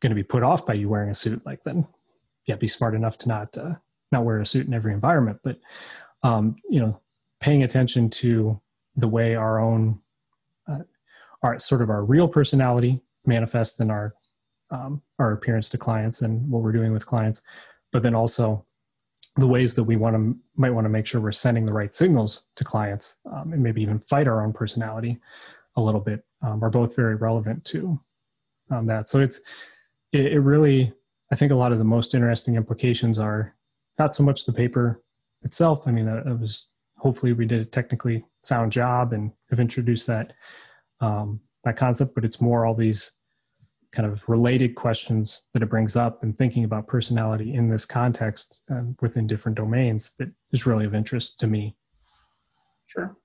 going 0.00 0.10
to 0.10 0.14
be 0.14 0.22
put 0.22 0.44
off 0.44 0.64
by 0.64 0.72
you 0.72 0.88
wearing 0.88 1.10
a 1.10 1.14
suit 1.14 1.44
like 1.44 1.58
then 1.64 1.84
yeah 2.50 2.56
be 2.56 2.66
smart 2.66 2.94
enough 2.94 3.16
to 3.16 3.28
not 3.28 3.56
uh, 3.56 3.74
not 4.10 4.24
wear 4.24 4.40
a 4.40 4.46
suit 4.46 4.66
in 4.66 4.74
every 4.74 4.92
environment 4.92 5.38
but 5.44 5.58
um, 6.24 6.56
you 6.68 6.80
know 6.80 7.00
paying 7.40 7.62
attention 7.62 8.10
to 8.10 8.60
the 8.96 9.08
way 9.08 9.36
our 9.36 9.60
own 9.60 9.98
uh, 10.68 10.80
our 11.42 11.58
sort 11.60 11.80
of 11.80 11.90
our 11.90 12.04
real 12.04 12.26
personality 12.26 13.00
manifests 13.24 13.78
in 13.78 13.90
our 13.90 14.14
um, 14.72 15.00
our 15.20 15.32
appearance 15.32 15.70
to 15.70 15.78
clients 15.78 16.22
and 16.22 16.48
what 16.50 16.62
we're 16.62 16.72
doing 16.72 16.92
with 16.92 17.06
clients 17.06 17.40
but 17.92 18.02
then 18.02 18.14
also 18.14 18.64
the 19.36 19.46
ways 19.46 19.76
that 19.76 19.84
we 19.84 19.96
want 19.96 20.16
to 20.16 20.36
might 20.56 20.70
want 20.70 20.84
to 20.84 20.88
make 20.88 21.06
sure 21.06 21.20
we're 21.20 21.30
sending 21.30 21.64
the 21.64 21.72
right 21.72 21.94
signals 21.94 22.42
to 22.56 22.64
clients 22.64 23.16
um, 23.32 23.52
and 23.52 23.62
maybe 23.62 23.80
even 23.80 24.00
fight 24.00 24.26
our 24.26 24.42
own 24.44 24.52
personality 24.52 25.18
a 25.76 25.80
little 25.80 26.00
bit 26.00 26.24
um, 26.42 26.62
are 26.64 26.70
both 26.70 26.96
very 26.96 27.14
relevant 27.14 27.64
to 27.64 27.98
um, 28.70 28.86
that. 28.86 29.08
So 29.08 29.20
it's 29.20 29.40
it, 30.12 30.32
it, 30.32 30.40
really 30.40 30.92
i 31.30 31.36
think 31.36 31.52
a 31.52 31.56
lot 31.56 31.72
of 31.72 31.78
the 31.78 31.84
most 31.84 32.14
interesting 32.14 32.56
implications 32.56 33.18
are 33.18 33.54
not 33.98 34.14
so 34.14 34.22
much 34.22 34.44
the 34.44 34.52
paper 34.52 35.02
itself 35.42 35.86
i 35.86 35.90
mean 35.90 36.08
it 36.08 36.38
was 36.40 36.68
hopefully 36.96 37.32
we 37.32 37.46
did 37.46 37.60
a 37.60 37.64
technically 37.64 38.24
sound 38.42 38.70
job 38.70 39.12
and 39.12 39.32
have 39.48 39.60
introduced 39.60 40.06
that 40.06 40.32
um, 41.00 41.40
that 41.64 41.76
concept 41.76 42.14
but 42.14 42.24
it's 42.24 42.40
more 42.40 42.66
all 42.66 42.74
these 42.74 43.12
kind 43.92 44.10
of 44.10 44.26
related 44.28 44.74
questions 44.74 45.42
that 45.52 45.62
it 45.62 45.66
brings 45.66 45.96
up 45.96 46.22
and 46.22 46.36
thinking 46.38 46.64
about 46.64 46.86
personality 46.86 47.54
in 47.54 47.68
this 47.68 47.84
context 47.84 48.62
and 48.68 48.96
within 49.00 49.26
different 49.26 49.56
domains 49.56 50.12
that 50.18 50.30
is 50.52 50.66
really 50.66 50.84
of 50.84 50.94
interest 50.94 51.40
to 51.40 51.46
me. 51.46 51.74
Sure. 52.86 53.16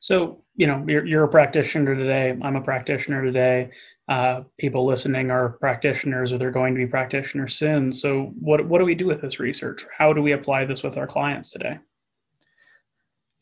So, 0.00 0.42
you 0.54 0.66
know, 0.66 0.84
you're, 0.86 1.06
you're 1.06 1.24
a 1.24 1.28
practitioner 1.28 1.94
today. 1.94 2.36
I'm 2.42 2.56
a 2.56 2.60
practitioner 2.60 3.22
today. 3.22 3.70
Uh, 4.12 4.44
people 4.58 4.84
listening 4.84 5.30
are 5.30 5.50
practitioners 5.60 6.32
or 6.32 6.38
they're 6.38 6.50
going 6.50 6.74
to 6.74 6.78
be 6.78 6.86
practitioners 6.86 7.54
soon. 7.54 7.92
So, 7.92 8.32
what, 8.38 8.66
what 8.66 8.78
do 8.78 8.84
we 8.84 8.94
do 8.94 9.06
with 9.06 9.22
this 9.22 9.40
research? 9.40 9.86
How 9.96 10.12
do 10.12 10.20
we 10.20 10.32
apply 10.32 10.66
this 10.66 10.82
with 10.82 10.96
our 10.98 11.06
clients 11.06 11.50
today? 11.50 11.78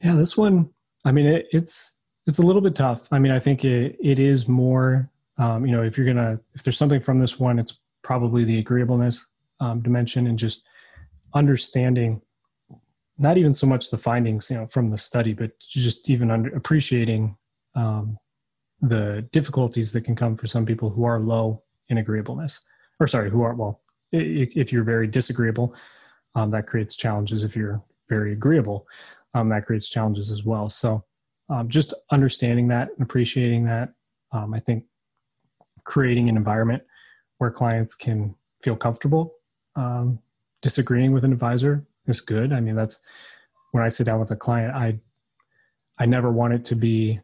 Yeah, 0.00 0.14
this 0.14 0.37
one, 0.37 0.70
I 1.04 1.12
mean, 1.12 1.26
it, 1.26 1.48
it's, 1.50 2.00
it's 2.26 2.38
a 2.38 2.42
little 2.42 2.62
bit 2.62 2.76
tough. 2.76 3.09
I 3.11 3.18
mean, 3.18 3.33
I 3.33 3.40
think 3.40 3.64
it, 3.64 3.96
it 4.00 4.18
is 4.18 4.46
more 4.46 5.11
um, 5.40 5.64
you 5.64 5.72
know 5.72 5.83
if 5.83 5.96
you're 5.96 6.06
gonna 6.06 6.38
if 6.54 6.62
there's 6.62 6.76
something 6.76 7.00
from 7.00 7.18
this 7.18 7.40
one 7.40 7.59
it's 7.59 7.80
probably 8.02 8.44
the 8.44 8.59
agreeableness 8.59 9.26
um, 9.59 9.80
dimension 9.80 10.26
and 10.26 10.38
just 10.38 10.62
understanding 11.35 12.20
not 13.18 13.38
even 13.38 13.54
so 13.54 13.66
much 13.66 13.90
the 13.90 13.98
findings 13.98 14.50
you 14.50 14.56
know 14.56 14.66
from 14.66 14.87
the 14.87 14.98
study 14.98 15.33
but 15.33 15.59
just 15.59 16.11
even 16.11 16.30
under 16.30 16.54
appreciating 16.54 17.35
um, 17.74 18.18
the 18.83 19.27
difficulties 19.33 19.93
that 19.93 20.03
can 20.03 20.16
come 20.16 20.37
for 20.37 20.47
some 20.47 20.64
people 20.64 20.90
who 20.90 21.05
are 21.05 21.21
low 21.21 21.62
in 21.88 21.99
agreeableness 21.99 22.61
or 22.99 23.07
sorry 23.07 23.31
who 23.31 23.43
are 23.43 23.55
well 23.55 23.81
if 24.12 24.73
you're 24.73 24.85
very 24.85 25.07
disagreeable 25.07 25.75
um, 26.35 26.51
that 26.51 26.66
creates 26.66 26.97
challenges 26.97 27.45
if 27.45 27.55
you're 27.55 27.83
very 28.09 28.33
agreeable 28.33 28.87
um, 29.35 29.49
that 29.49 29.66
creates 29.66 29.88
challenges 29.88 30.31
as 30.31 30.45
well 30.45 30.69
so 30.71 31.05
um, 31.51 31.69
just 31.69 31.93
understanding 32.11 32.69
that 32.69 32.88
and 32.88 33.03
appreciating 33.03 33.64
that 33.64 33.93
um, 34.33 34.55
i 34.55 34.61
think 34.61 34.85
creating 35.85 36.29
an 36.29 36.37
environment 36.37 36.83
where 37.38 37.51
clients 37.51 37.95
can 37.95 38.35
feel 38.62 38.77
comfortable 38.77 39.35
um, 39.77 40.19
disagreeing 40.62 41.12
with 41.12 41.25
an 41.25 41.33
advisor 41.33 41.85
is 42.07 42.21
good. 42.21 42.53
I 42.53 42.61
mean, 42.61 42.75
that's 42.75 42.99
when 43.73 43.83
I 43.83 43.88
sit 43.88 44.05
down 44.05 44.21
with 44.21 44.31
a 44.31 44.37
client, 44.37 44.75
I 44.75 44.99
I 45.99 46.07
never 46.07 46.31
want 46.31 46.55
it 46.55 46.64
to 46.66 46.75
be, 46.75 47.21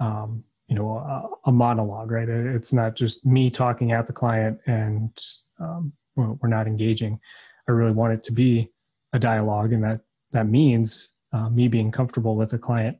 um, 0.00 0.42
you 0.68 0.74
know, 0.74 0.96
a, 0.96 1.48
a, 1.48 1.52
monologue, 1.52 2.10
right? 2.10 2.28
It's 2.28 2.72
not 2.72 2.96
just 2.96 3.24
me 3.24 3.50
talking 3.50 3.92
at 3.92 4.06
the 4.06 4.12
client 4.12 4.58
and 4.66 5.16
um, 5.60 5.92
we're 6.16 6.48
not 6.48 6.66
engaging. 6.66 7.20
I 7.68 7.72
really 7.72 7.92
want 7.92 8.14
it 8.14 8.24
to 8.24 8.32
be 8.32 8.70
a 9.12 9.18
dialogue, 9.18 9.72
and 9.72 9.84
that 9.84 10.00
that 10.32 10.48
means 10.48 11.10
uh, 11.32 11.48
me 11.48 11.68
being 11.68 11.90
comfortable 11.90 12.36
with 12.36 12.50
the 12.50 12.58
client 12.58 12.98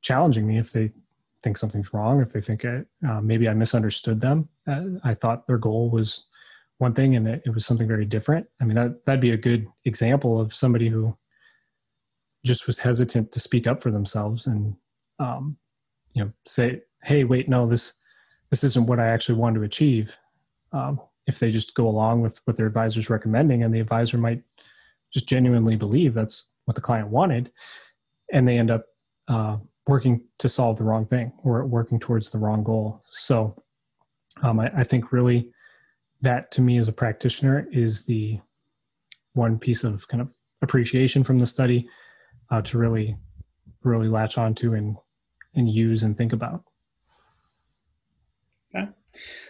challenging 0.00 0.46
me 0.46 0.58
if 0.58 0.72
they 0.72 0.90
think 1.42 1.56
something's 1.56 1.92
wrong, 1.92 2.20
if 2.20 2.32
they 2.32 2.40
think 2.40 2.64
uh, 2.64 3.20
maybe 3.20 3.48
I 3.48 3.54
misunderstood 3.54 4.20
them, 4.20 4.48
uh, 4.66 4.82
I 5.04 5.14
thought 5.14 5.46
their 5.46 5.58
goal 5.58 5.90
was 5.90 6.26
one 6.78 6.94
thing 6.94 7.16
and 7.16 7.26
it, 7.26 7.42
it, 7.46 7.50
was 7.50 7.66
something 7.66 7.88
very 7.88 8.04
different. 8.04 8.46
I 8.60 8.64
mean, 8.64 8.76
that, 8.76 9.04
that'd 9.04 9.20
be 9.20 9.32
a 9.32 9.36
good 9.36 9.66
example 9.84 10.40
of 10.40 10.54
somebody 10.54 10.88
who 10.88 11.16
just 12.44 12.66
was 12.66 12.78
hesitant 12.78 13.32
to 13.32 13.40
speak 13.40 13.66
up 13.66 13.82
for 13.82 13.90
themselves 13.90 14.46
and, 14.46 14.76
um, 15.18 15.56
you 16.14 16.24
know, 16.24 16.32
say, 16.46 16.82
Hey, 17.08 17.24
wait, 17.24 17.48
no, 17.48 17.66
this, 17.66 17.94
this 18.50 18.62
isn't 18.64 18.86
what 18.86 19.00
I 19.00 19.06
actually 19.06 19.38
want 19.38 19.54
to 19.56 19.62
achieve. 19.62 20.14
Um, 20.72 21.00
if 21.26 21.38
they 21.38 21.50
just 21.50 21.74
go 21.74 21.88
along 21.88 22.20
with 22.20 22.38
what 22.44 22.58
their 22.58 22.66
advisor's 22.66 23.08
recommending 23.08 23.62
and 23.62 23.74
the 23.74 23.80
advisor 23.80 24.18
might 24.18 24.42
just 25.10 25.26
genuinely 25.26 25.74
believe 25.74 26.12
that's 26.12 26.48
what 26.66 26.74
the 26.74 26.82
client 26.82 27.08
wanted, 27.08 27.50
and 28.30 28.46
they 28.46 28.58
end 28.58 28.70
up 28.70 28.84
uh, 29.28 29.56
working 29.86 30.20
to 30.36 30.50
solve 30.50 30.76
the 30.76 30.84
wrong 30.84 31.06
thing 31.06 31.32
or 31.44 31.64
working 31.64 31.98
towards 31.98 32.28
the 32.28 32.36
wrong 32.36 32.62
goal. 32.62 33.02
So 33.10 33.56
um, 34.42 34.60
I, 34.60 34.70
I, 34.76 34.84
think 34.84 35.10
really 35.10 35.50
that 36.20 36.50
to 36.52 36.60
me 36.60 36.76
as 36.76 36.88
a 36.88 36.92
practitioner 36.92 37.66
is 37.72 38.04
the 38.04 38.38
one 39.32 39.58
piece 39.58 39.82
of 39.82 40.06
kind 40.08 40.20
of 40.20 40.36
appreciation 40.60 41.24
from 41.24 41.38
the 41.38 41.46
study 41.46 41.88
uh, 42.50 42.60
to 42.60 42.76
really 42.76 43.16
really 43.82 44.08
latch 44.08 44.36
onto 44.36 44.74
and 44.74 44.98
and 45.54 45.70
use 45.70 46.02
and 46.02 46.14
think 46.14 46.34
about. 46.34 46.64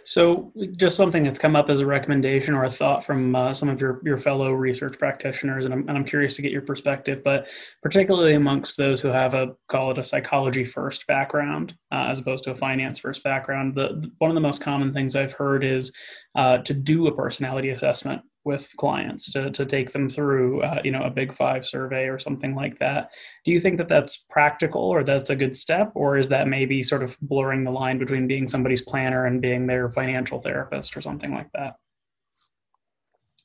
So, 0.04 0.52
just 0.76 0.96
something 0.96 1.22
that's 1.22 1.38
come 1.38 1.57
up 1.57 1.68
as 1.68 1.81
a 1.81 1.87
recommendation 1.87 2.54
or 2.54 2.64
a 2.64 2.70
thought 2.70 3.04
from 3.04 3.35
uh, 3.35 3.52
some 3.52 3.68
of 3.68 3.81
your, 3.81 4.00
your 4.04 4.18
fellow 4.18 4.52
research 4.52 4.98
practitioners, 4.98 5.64
and 5.64 5.74
I'm, 5.74 5.88
and 5.88 5.96
I'm 5.96 6.04
curious 6.04 6.37
to 6.37 6.42
get 6.42 6.52
your 6.52 6.62
perspective, 6.62 7.22
but 7.24 7.48
particularly 7.83 8.35
amongst 8.35 8.76
those 8.76 9.00
who 9.00 9.09
have 9.09 9.35
a 9.35 9.54
call 9.68 9.90
it 9.90 9.98
a 9.98 10.04
psychology 10.04 10.64
first 10.64 11.07
background 11.07 11.74
uh, 11.92 12.07
as 12.09 12.18
opposed 12.18 12.44
to 12.44 12.52
a 12.52 12.54
finance 12.54 12.98
first 12.98 13.22
background, 13.22 13.74
the, 13.74 14.11
one 14.18 14.31
of 14.31 14.35
the 14.35 14.40
most 14.40 14.62
common 14.62 14.92
things 14.92 15.16
I've 15.16 15.33
heard 15.33 15.64
is 15.64 15.92
uh, 16.37 16.59
to 16.59 16.74
do 16.74 17.07
a 17.07 17.14
personality 17.14 17.70
assessment 17.70 18.22
with 18.48 18.74
clients 18.78 19.30
to, 19.30 19.50
to 19.50 19.66
take 19.66 19.92
them 19.92 20.08
through 20.08 20.62
uh, 20.62 20.80
you 20.82 20.90
know 20.90 21.02
a 21.02 21.11
big 21.11 21.34
five 21.34 21.66
survey 21.66 22.06
or 22.06 22.18
something 22.18 22.54
like 22.54 22.78
that. 22.78 23.11
Do 23.44 23.52
you 23.52 23.61
think 23.61 23.76
that 23.76 23.88
that's 23.88 24.16
practical 24.16 24.80
or 24.80 25.04
that's 25.04 25.28
a 25.28 25.37
good 25.37 25.54
step 25.54 25.92
or 25.94 26.16
is 26.16 26.30
that 26.30 26.48
maybe 26.48 26.82
sort 26.82 27.02
of 27.02 27.18
blurring 27.20 27.64
the 27.64 27.70
line 27.70 27.98
between 27.98 28.26
being 28.26 28.48
somebody's 28.48 28.80
planner 28.80 29.26
and 29.26 29.42
being 29.42 29.66
their 29.66 29.90
financial 29.90 30.40
therapist 30.40 30.96
or 30.96 31.02
something 31.02 31.32
like 31.34 31.50
that? 31.52 31.76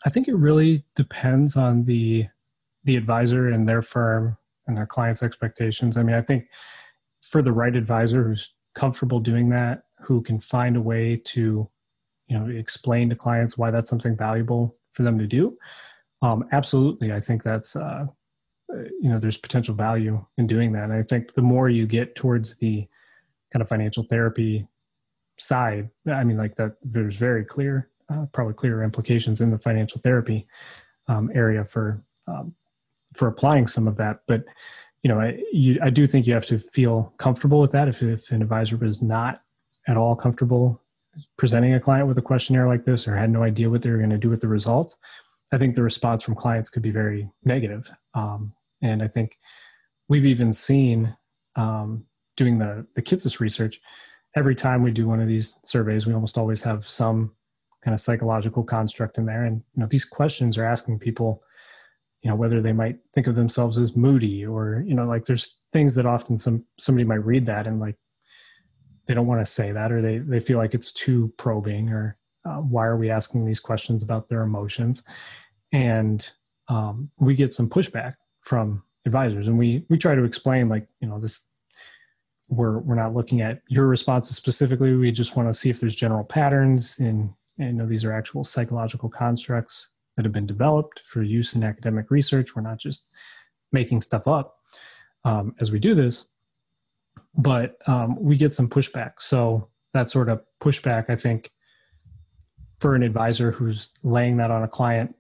I 0.05 0.09
think 0.09 0.29
it 0.29 0.35
really 0.35 0.85
depends 0.95 1.57
on 1.57 1.83
the 1.83 2.25
the 2.85 2.95
advisor 2.95 3.49
and 3.49 3.67
their 3.67 3.81
firm 3.81 4.37
and 4.67 4.77
their 4.77 4.87
clients 4.87 5.21
expectations. 5.21 5.97
I 5.97 6.03
mean 6.03 6.15
i 6.15 6.21
think 6.21 6.45
for 7.21 7.41
the 7.41 7.51
right 7.51 7.75
advisor 7.75 8.23
who's 8.23 8.53
comfortable 8.73 9.19
doing 9.19 9.49
that 9.49 9.83
who 9.99 10.21
can 10.21 10.39
find 10.39 10.77
a 10.77 10.81
way 10.81 11.21
to 11.25 11.69
you 12.27 12.39
know 12.39 12.47
explain 12.47 13.09
to 13.09 13.15
clients 13.15 13.57
why 13.57 13.69
that's 13.69 13.89
something 13.89 14.15
valuable 14.15 14.75
for 14.93 15.03
them 15.03 15.19
to 15.19 15.27
do. 15.27 15.57
Um, 16.21 16.45
absolutely 16.53 17.11
i 17.11 17.19
think 17.19 17.43
that's 17.43 17.75
uh, 17.75 18.05
you 18.69 19.09
know 19.09 19.19
there's 19.19 19.37
potential 19.37 19.75
value 19.75 20.25
in 20.37 20.47
doing 20.47 20.71
that. 20.71 20.85
And 20.85 20.93
i 20.93 21.03
think 21.03 21.33
the 21.33 21.41
more 21.41 21.69
you 21.69 21.85
get 21.85 22.15
towards 22.15 22.55
the 22.55 22.87
kind 23.51 23.61
of 23.61 23.69
financial 23.69 24.03
therapy 24.03 24.65
side 25.39 25.89
i 26.11 26.23
mean 26.23 26.37
like 26.37 26.55
that 26.55 26.77
there's 26.81 27.17
very 27.17 27.43
clear 27.43 27.89
uh, 28.09 28.25
probably 28.31 28.53
clearer 28.53 28.83
implications 28.83 29.41
in 29.41 29.49
the 29.49 29.57
financial 29.57 29.99
therapy 30.01 30.47
um, 31.07 31.29
area 31.33 31.65
for 31.65 32.01
um, 32.27 32.53
for 33.13 33.27
applying 33.27 33.67
some 33.67 33.87
of 33.87 33.97
that. 33.97 34.21
But 34.27 34.43
you 35.03 35.09
know 35.09 35.19
I, 35.19 35.41
you, 35.51 35.79
I 35.81 35.89
do 35.89 36.07
think 36.07 36.27
you 36.27 36.33
have 36.33 36.45
to 36.47 36.59
feel 36.59 37.13
comfortable 37.17 37.59
with 37.59 37.71
that 37.71 37.87
if, 37.87 38.01
if 38.01 38.31
an 38.31 38.41
advisor 38.41 38.83
is 38.83 39.01
not 39.01 39.41
at 39.87 39.97
all 39.97 40.15
comfortable 40.15 40.81
presenting 41.37 41.73
a 41.73 41.79
client 41.79 42.07
with 42.07 42.17
a 42.17 42.21
questionnaire 42.21 42.67
like 42.67 42.85
this 42.85 43.07
or 43.07 43.15
had 43.15 43.29
no 43.29 43.43
idea 43.43 43.69
what 43.69 43.81
they 43.81 43.91
were 43.91 43.97
going 43.97 44.09
to 44.09 44.17
do 44.17 44.29
with 44.29 44.41
the 44.41 44.47
results, 44.47 44.97
I 45.51 45.57
think 45.57 45.75
the 45.75 45.83
response 45.83 46.23
from 46.23 46.35
clients 46.35 46.69
could 46.69 46.81
be 46.81 46.91
very 46.91 47.29
negative. 47.43 47.89
Um, 48.15 48.53
and 48.81 49.03
I 49.03 49.07
think 49.07 49.37
we've 50.09 50.25
even 50.25 50.51
seen 50.51 51.15
um, 51.55 52.05
doing 52.37 52.57
the 52.57 52.85
the 52.95 53.01
Kitces 53.01 53.39
research. 53.39 53.79
Every 54.35 54.55
time 54.55 54.81
we 54.81 54.91
do 54.91 55.07
one 55.07 55.21
of 55.21 55.27
these 55.27 55.59
surveys, 55.63 56.07
we 56.07 56.13
almost 56.13 56.37
always 56.37 56.61
have 56.63 56.85
some 56.85 57.33
kind 57.83 57.93
of 57.93 57.99
psychological 57.99 58.63
construct 58.63 59.17
in 59.17 59.25
there. 59.25 59.43
And 59.43 59.61
you 59.75 59.81
know, 59.81 59.87
these 59.87 60.05
questions 60.05 60.57
are 60.57 60.65
asking 60.65 60.99
people, 60.99 61.43
you 62.23 62.29
know, 62.29 62.35
whether 62.35 62.61
they 62.61 62.73
might 62.73 62.97
think 63.13 63.27
of 63.27 63.35
themselves 63.35 63.77
as 63.77 63.95
moody 63.95 64.45
or 64.45 64.83
you 64.87 64.95
know, 64.95 65.05
like 65.05 65.25
there's 65.25 65.57
things 65.71 65.93
that 65.95 66.05
often 66.05 66.37
some 66.37 66.65
somebody 66.79 67.05
might 67.05 67.25
read 67.25 67.45
that 67.45 67.67
and 67.67 67.79
like 67.79 67.95
they 69.05 69.13
don't 69.13 69.27
want 69.27 69.41
to 69.41 69.51
say 69.51 69.71
that 69.71 69.91
or 69.91 70.01
they, 70.01 70.19
they 70.19 70.39
feel 70.39 70.57
like 70.57 70.73
it's 70.73 70.91
too 70.91 71.33
probing 71.37 71.89
or 71.89 72.17
uh, 72.45 72.57
why 72.57 72.85
are 72.85 72.97
we 72.97 73.09
asking 73.09 73.45
these 73.45 73.59
questions 73.59 74.03
about 74.03 74.29
their 74.29 74.41
emotions? 74.41 75.03
And 75.71 76.29
um, 76.67 77.09
we 77.17 77.35
get 77.35 77.53
some 77.53 77.69
pushback 77.69 78.15
from 78.41 78.83
advisors 79.05 79.47
and 79.47 79.57
we 79.57 79.85
we 79.89 79.97
try 79.97 80.15
to 80.15 80.23
explain 80.23 80.69
like 80.69 80.87
you 81.01 81.07
know 81.07 81.19
this 81.19 81.43
we're 82.49 82.79
we're 82.79 82.95
not 82.95 83.13
looking 83.13 83.41
at 83.41 83.61
your 83.67 83.87
responses 83.87 84.37
specifically. 84.37 84.95
We 84.95 85.11
just 85.11 85.35
want 85.35 85.49
to 85.49 85.53
see 85.53 85.69
if 85.69 85.79
there's 85.79 85.95
general 85.95 86.23
patterns 86.23 86.99
and 86.99 87.29
you 87.57 87.73
know 87.73 87.85
these 87.85 88.05
are 88.05 88.13
actual 88.13 88.43
psychological 88.43 89.09
constructs 89.09 89.89
that 90.15 90.25
have 90.25 90.31
been 90.31 90.45
developed 90.45 91.01
for 91.05 91.23
use 91.23 91.53
in 91.55 91.63
academic 91.63 92.11
research. 92.11 92.55
We're 92.55 92.61
not 92.61 92.77
just 92.77 93.07
making 93.71 94.01
stuff 94.01 94.27
up 94.27 94.57
um, 95.25 95.55
as 95.59 95.71
we 95.71 95.79
do 95.79 95.95
this 95.95 96.25
but 97.35 97.77
um, 97.87 98.21
we 98.21 98.37
get 98.37 98.53
some 98.53 98.69
pushback. 98.69 99.13
So 99.19 99.67
that 99.93 100.09
sort 100.09 100.29
of 100.29 100.41
pushback, 100.61 101.09
I 101.09 101.15
think, 101.15 101.51
for 102.77 102.95
an 102.95 103.03
advisor 103.03 103.51
who's 103.51 103.91
laying 104.03 104.37
that 104.37 104.51
on 104.51 104.63
a 104.63 104.67
client 104.67 105.15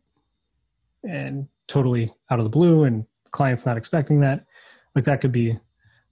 and 1.03 1.47
totally 1.67 2.11
out 2.29 2.39
of 2.39 2.45
the 2.45 2.49
blue, 2.49 2.83
and 2.83 3.05
client's 3.31 3.65
not 3.65 3.77
expecting 3.77 4.19
that, 4.21 4.45
like 4.95 5.05
that 5.05 5.21
could 5.21 5.31
be 5.31 5.57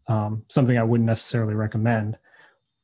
um, 0.08 0.44
something 0.50 0.78
I 0.78 0.84
wouldn't 0.84 1.08
necessarily 1.08 1.54
recommend. 1.54 2.18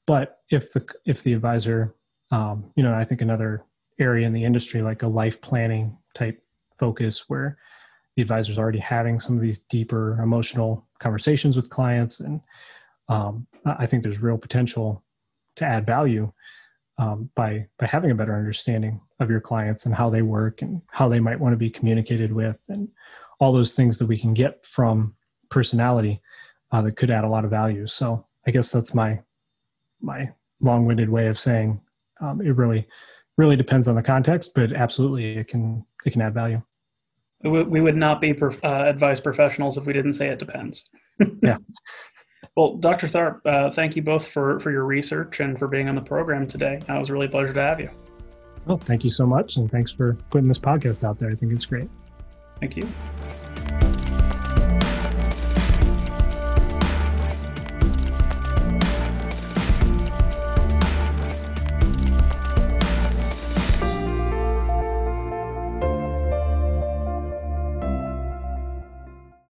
But 0.05 0.39
if 0.49 0.71
the 0.73 0.85
if 1.05 1.23
the 1.23 1.33
advisor, 1.33 1.95
um, 2.31 2.71
you 2.75 2.83
know, 2.83 2.93
I 2.93 3.03
think 3.03 3.21
another 3.21 3.63
area 3.99 4.25
in 4.25 4.33
the 4.33 4.43
industry 4.43 4.81
like 4.81 5.03
a 5.03 5.07
life 5.07 5.41
planning 5.41 5.97
type 6.13 6.41
focus 6.79 7.25
where 7.27 7.57
the 8.15 8.21
advisor 8.21 8.51
is 8.51 8.57
already 8.57 8.79
having 8.79 9.19
some 9.19 9.35
of 9.35 9.41
these 9.41 9.59
deeper 9.59 10.19
emotional 10.21 10.87
conversations 10.99 11.55
with 11.55 11.69
clients 11.69 12.19
and 12.19 12.41
um, 13.09 13.47
I 13.65 13.85
think 13.85 14.03
there's 14.03 14.21
real 14.21 14.37
potential 14.37 15.03
to 15.57 15.65
add 15.65 15.85
value 15.85 16.31
um, 16.97 17.29
by 17.35 17.67
by 17.77 17.85
having 17.85 18.11
a 18.11 18.15
better 18.15 18.35
understanding 18.35 18.99
of 19.19 19.29
your 19.29 19.41
clients 19.41 19.85
and 19.85 19.93
how 19.93 20.09
they 20.09 20.21
work 20.21 20.61
and 20.61 20.81
how 20.87 21.07
they 21.07 21.19
might 21.19 21.39
want 21.39 21.53
to 21.53 21.57
be 21.57 21.69
communicated 21.69 22.31
with 22.33 22.57
and 22.69 22.87
all 23.39 23.53
those 23.53 23.73
things 23.73 23.97
that 23.97 24.07
we 24.07 24.17
can 24.17 24.33
get 24.33 24.65
from 24.65 25.15
personality 25.49 26.21
uh, 26.71 26.81
that 26.81 26.95
could 26.97 27.11
add 27.11 27.23
a 27.23 27.29
lot 27.29 27.45
of 27.45 27.51
value. 27.51 27.87
So 27.87 28.25
I 28.47 28.51
guess 28.51 28.71
that's 28.71 28.95
my 28.95 29.19
my 30.01 30.29
long-winded 30.59 31.09
way 31.09 31.27
of 31.27 31.37
saying 31.37 31.79
um, 32.19 32.41
it 32.41 32.55
really 32.55 32.87
really 33.37 33.55
depends 33.55 33.87
on 33.87 33.95
the 33.95 34.03
context, 34.03 34.53
but 34.55 34.73
absolutely 34.73 35.37
it 35.37 35.47
can 35.47 35.85
it 36.05 36.11
can 36.11 36.21
add 36.21 36.33
value. 36.33 36.61
We 37.43 37.81
would 37.81 37.95
not 37.95 38.19
be 38.19 38.35
uh, 38.41 38.57
advice 38.63 39.19
professionals 39.19 39.77
if 39.77 39.85
we 39.85 39.93
didn't 39.93 40.13
say 40.13 40.29
it 40.29 40.39
depends. 40.39 40.89
yeah. 41.43 41.57
Well, 42.57 42.73
Dr. 42.73 43.05
Tharp, 43.05 43.41
uh, 43.45 43.69
thank 43.69 43.95
you 43.95 44.01
both 44.01 44.27
for, 44.27 44.59
for 44.59 44.71
your 44.71 44.83
research 44.83 45.41
and 45.41 45.59
for 45.59 45.67
being 45.67 45.87
on 45.89 45.93
the 45.93 46.01
program 46.01 46.47
today. 46.47 46.79
It 46.89 46.99
was 46.99 47.11
really 47.11 47.27
a 47.27 47.29
pleasure 47.29 47.53
to 47.53 47.61
have 47.61 47.79
you. 47.79 47.91
Well, 48.65 48.79
thank 48.79 49.03
you 49.03 49.11
so 49.11 49.27
much. 49.27 49.57
And 49.57 49.69
thanks 49.69 49.91
for 49.91 50.17
putting 50.31 50.47
this 50.47 50.57
podcast 50.57 51.03
out 51.03 51.19
there. 51.19 51.29
I 51.29 51.35
think 51.35 51.53
it's 51.53 51.67
great. 51.67 51.87
Thank 52.59 52.75
you. 52.75 52.87